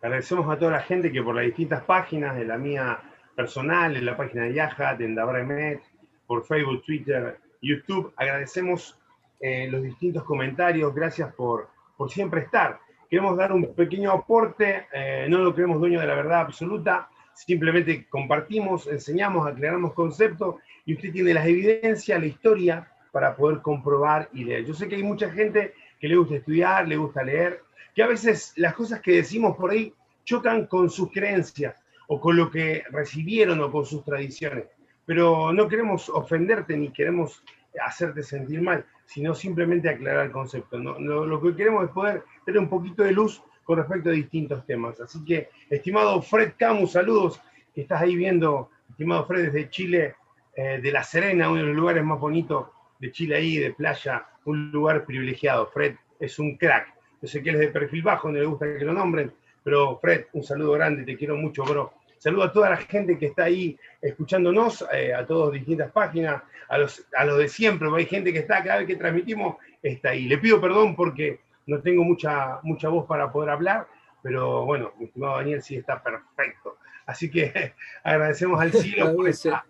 [0.00, 3.00] Agradecemos a toda la gente que por las distintas páginas de la mía
[3.36, 5.80] personal, en la página de Yahat, en Dabraemet,
[6.26, 8.98] por Facebook, Twitter, YouTube, agradecemos
[9.40, 12.80] eh, los distintos comentarios, gracias por, por siempre estar.
[13.08, 18.06] Queremos dar un pequeño aporte, eh, no lo creemos dueño de la verdad absoluta, simplemente
[18.08, 24.44] compartimos, enseñamos, aclaramos conceptos y usted tiene las evidencias, la historia para poder comprobar y
[24.44, 24.64] leer.
[24.64, 27.62] Yo sé que hay mucha gente que le gusta estudiar, le gusta leer,
[27.94, 29.94] que a veces las cosas que decimos por ahí
[30.24, 31.76] chocan con sus creencias
[32.08, 34.64] o con lo que recibieron o con sus tradiciones.
[35.04, 37.42] Pero no queremos ofenderte ni queremos
[37.84, 40.78] hacerte sentir mal, sino simplemente aclarar el concepto.
[40.78, 45.00] lo que queremos es poder tener un poquito de luz con respecto a distintos temas.
[45.00, 47.40] Así que, estimado Fred Camus, saludos,
[47.74, 50.16] que estás ahí viendo, estimado Fred, desde Chile,
[50.54, 52.66] eh, de La Serena, uno de los lugares más bonitos
[53.02, 55.66] de Chile ahí, de playa, un lugar privilegiado.
[55.66, 56.94] Fred es un crack.
[57.20, 59.32] Yo sé que él es de perfil bajo, no le gusta que lo nombren,
[59.64, 61.92] pero Fred, un saludo grande, te quiero mucho, bro.
[62.18, 66.78] Saludo a toda la gente que está ahí escuchándonos, eh, a todas distintas páginas, a
[66.78, 70.28] los, a los de siempre, hay gente que está cada vez que transmitimos, está ahí.
[70.28, 73.88] Le pido perdón porque no tengo mucha, mucha voz para poder hablar,
[74.22, 76.78] pero bueno, mi estimado Daniel sí está perfecto.
[77.06, 77.74] Así que
[78.04, 79.64] agradecemos al cielo por esta,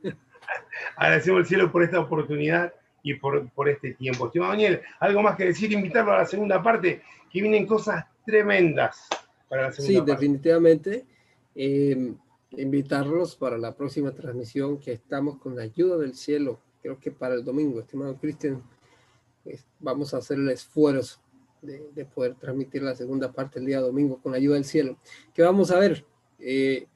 [0.97, 4.27] agradecemos al cielo por esta oportunidad y por, por este tiempo.
[4.27, 9.09] Estimado Daniel, algo más que decir, invitarlo a la segunda parte, que vienen cosas tremendas
[9.49, 11.05] para la segunda sí, definitivamente.
[11.55, 12.15] Eh,
[12.57, 16.61] invitarlos para la próxima transmisión que estamos con la ayuda del cielo.
[16.83, 18.63] Creo que para el domingo, estimado Cristian,
[19.81, 21.21] vamos a hacer el esfuerzo
[21.63, 24.97] de, poder transmitir la segunda parte el día domingo con la ayuda del cielo.
[25.33, 26.05] Que vamos a ver
[26.39, 26.87] eh,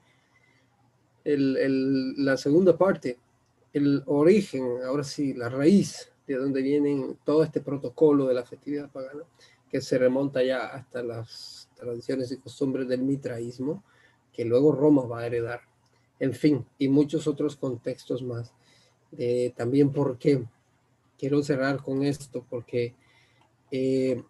[1.23, 3.17] la segunda parte,
[3.77, 8.91] el origen, ahora sí, la raíz de donde vienen todo este protocolo de la festividad
[8.91, 9.23] pagana,
[9.69, 13.83] que se remonta ya hasta las tradiciones y costumbres del mitraísmo,
[14.33, 15.61] que luego Roma va a heredar.
[16.19, 18.53] En fin, y muchos otros contextos más.
[19.55, 20.45] también porque
[21.17, 22.95] quiero cerrar con esto, porque
[23.71, 24.23] eh,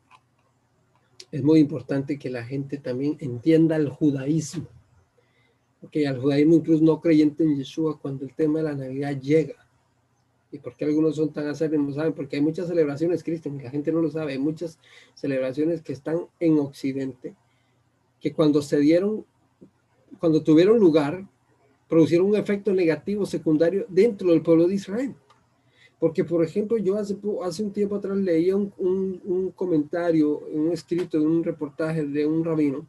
[1.32, 4.68] es muy importante que la gente también entienda el judaísmo.
[5.82, 9.68] Porque al judaísmo incluso no creyente en Yeshua cuando el tema de la Navidad llega.
[10.52, 11.96] ¿Y por qué algunos son tan acérrimos?
[11.96, 14.80] saben, porque hay muchas celebraciones cristianas, la gente no lo sabe, hay muchas
[15.14, 17.36] celebraciones que están en Occidente,
[18.22, 19.26] que cuando se dieron,
[20.20, 21.28] cuando tuvieron lugar,
[21.90, 25.16] producieron un efecto negativo secundario dentro del pueblo de Israel.
[26.00, 31.22] Porque, por ejemplo, yo hace, hace un tiempo atrás leía un, un, comentario, un escrito
[31.22, 32.88] un reportaje de un rabino,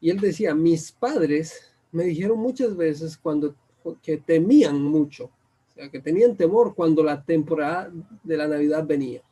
[0.00, 3.54] y él decía, mis padres me dijeron muchas veces cuando
[4.02, 7.92] que temían mucho O sea, que tenían temor cuando la temporada
[8.22, 9.22] de la Navidad venía.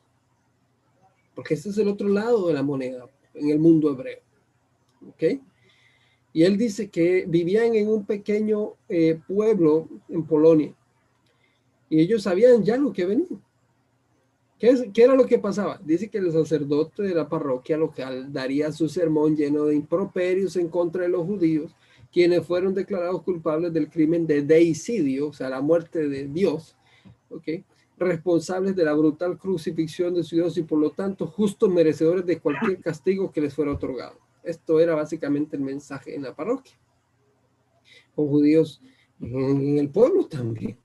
[1.35, 4.19] Porque este es el otro lado de la moneda en el mundo hebreo.
[5.09, 5.41] ¿Ok?
[6.31, 10.73] Y él dice que vivían en un pequeño eh, pueblo en Polonia.
[11.89, 13.27] Y ellos sabían ya lo que venía.
[14.57, 15.79] ¿Qué, ¿Qué, era lo que pasaba?
[15.83, 20.69] Dice que el sacerdote de la parroquia local daría su sermón lleno de improperios en
[20.69, 21.75] contra de los judíos,
[22.13, 26.77] quienes fueron declarados culpables del crimen de deicidio, o sea, la muerte de Dios,
[27.29, 27.63] ¿ok?
[27.97, 32.39] responsables de la brutal crucifixión de su Dios y por lo tanto justos merecedores de
[32.39, 34.17] cualquier castigo que les fuera otorgado.
[34.43, 36.77] Esto era básicamente el mensaje en la parroquia.
[38.15, 38.81] Con judíos
[39.21, 40.77] en el pueblo también.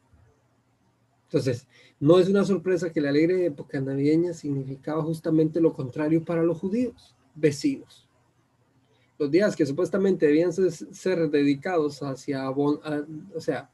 [1.24, 1.66] Entonces,
[2.00, 6.58] no es una sorpresa que la alegre época navideña significaba justamente lo contrario para los
[6.58, 8.07] judíos, vecinos.
[9.18, 13.68] Los días que supuestamente debían ser, dedicados hacia, o sea,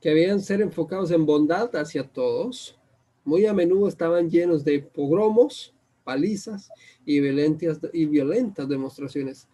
[0.00, 2.78] que debían ser enfocados en bondad hacia todos,
[3.22, 5.74] muy a menudo estaban llenos de pogromos,
[6.04, 6.70] palizas
[7.04, 9.46] y violentas, y violentas demostraciones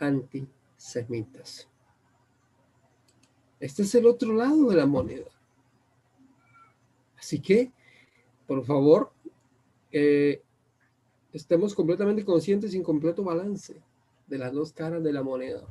[0.00, 1.68] antisemitas.
[3.60, 5.30] Este es el otro lado de la moneda.
[7.16, 7.70] Así que,
[8.48, 9.12] por favor,
[9.92, 10.42] eh,
[11.32, 13.80] estemos completamente conscientes y en completo balance
[14.32, 15.62] de las dos caras de la moneda,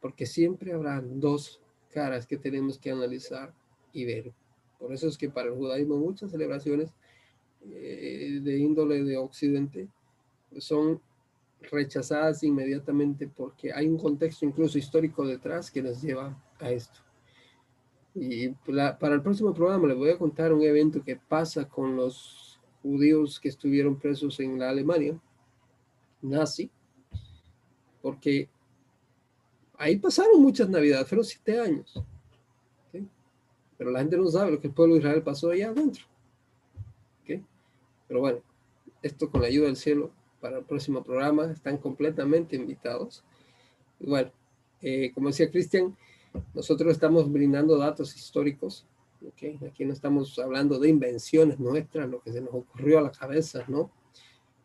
[0.00, 1.60] porque siempre habrá dos
[1.92, 3.54] caras que tenemos que analizar
[3.92, 4.32] y ver.
[4.80, 6.90] Por eso es que para el judaísmo muchas celebraciones
[7.64, 9.86] eh, de índole de Occidente
[10.58, 11.00] son
[11.70, 16.98] rechazadas inmediatamente porque hay un contexto incluso histórico detrás que nos lleva a esto.
[18.12, 22.58] Y para el próximo programa les voy a contar un evento que pasa con los
[22.82, 25.16] judíos que estuvieron presos en la Alemania
[26.22, 26.70] nazi,
[28.02, 28.48] porque
[29.78, 32.02] ahí pasaron muchas navidades, fueron siete años
[33.80, 36.04] pero la gente no sabe lo que el pueblo de Israel pasó allá adentro.
[38.06, 38.40] Pero bueno,
[39.00, 43.24] esto con la ayuda del cielo para el próximo programa están completamente invitados.
[43.98, 44.30] Y bueno,
[44.82, 45.96] eh, como decía Cristian,
[46.52, 48.86] nosotros estamos brindando datos históricos.
[49.66, 53.64] Aquí no estamos hablando de invenciones nuestras, lo que se nos ocurrió a la cabeza,
[53.66, 53.90] ¿no?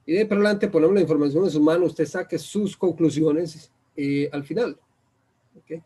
[0.06, 4.30] Y de para adelante ponemos la información en su mano, usted saque sus conclusiones eh,
[4.32, 4.78] al final.
[5.58, 5.82] ¿okay?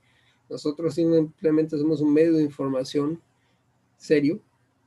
[0.50, 3.22] Nosotros simplemente somos un medio de información
[3.98, 4.40] serio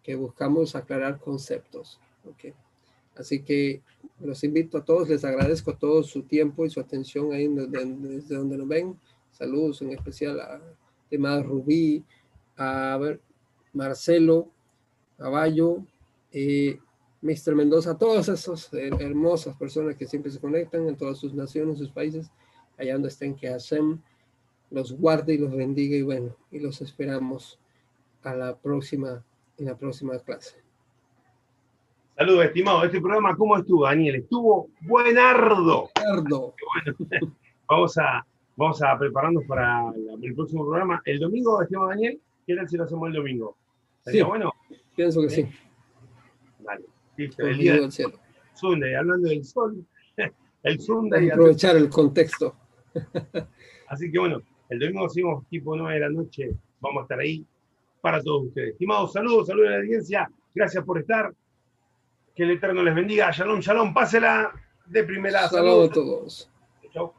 [0.03, 1.99] que buscamos aclarar conceptos.
[2.30, 2.53] ¿okay?
[3.16, 3.83] Así que
[4.20, 8.35] los invito a todos, les agradezco a todos su tiempo y su atención ahí desde,
[8.35, 8.99] donde nos ven.
[9.30, 10.61] Saludos en especial a
[11.09, 12.05] tema Rubí,
[12.57, 13.20] a ver,
[13.72, 14.49] Marcelo,
[15.18, 15.85] Caballo,
[16.33, 16.78] eh,
[17.23, 17.55] Mr.
[17.55, 22.31] Mendoza, todas esas hermosas personas que siempre se conectan en todas sus naciones, sus países,
[22.77, 24.03] allá donde estén, que hacen
[24.70, 27.61] los guarde y los bendiga y bueno, y los esperamos
[28.23, 29.23] a la próxima,
[29.59, 30.57] en la próxima clase.
[32.16, 32.85] Saludos, estimado.
[32.85, 34.16] Este programa, ¿cómo estuvo, Daniel?
[34.16, 35.90] Estuvo buenardo.
[35.94, 36.55] Buenardo.
[36.74, 37.32] Bueno,
[37.69, 38.27] vamos a,
[38.57, 41.01] vamos a prepararnos para el próximo programa.
[41.05, 43.57] El domingo, estimado Daniel, ¿qué tal si lo hacemos el domingo?
[44.03, 44.53] ¿Sería sí, bueno?
[44.97, 45.49] Pienso que sí.
[47.27, 48.19] Listo, el día del cielo.
[48.55, 49.85] Sunday, hablando del sol,
[50.62, 51.31] el Sunday.
[51.31, 52.57] Aprovechar el contexto.
[53.89, 56.51] Así que bueno, el domingo seguimos tipo 9 de la noche.
[56.81, 57.47] Vamos a estar ahí
[58.01, 58.73] para todos ustedes.
[58.73, 60.31] Estimados, saludos, saludos a la audiencia.
[60.55, 61.32] Gracias por estar.
[62.35, 63.31] Que el Eterno les bendiga.
[63.31, 63.93] Shalom, shalom.
[63.93, 64.51] Pásela
[64.86, 65.49] de primera.
[65.49, 66.51] Saludos a todos.
[66.93, 67.15] Chao.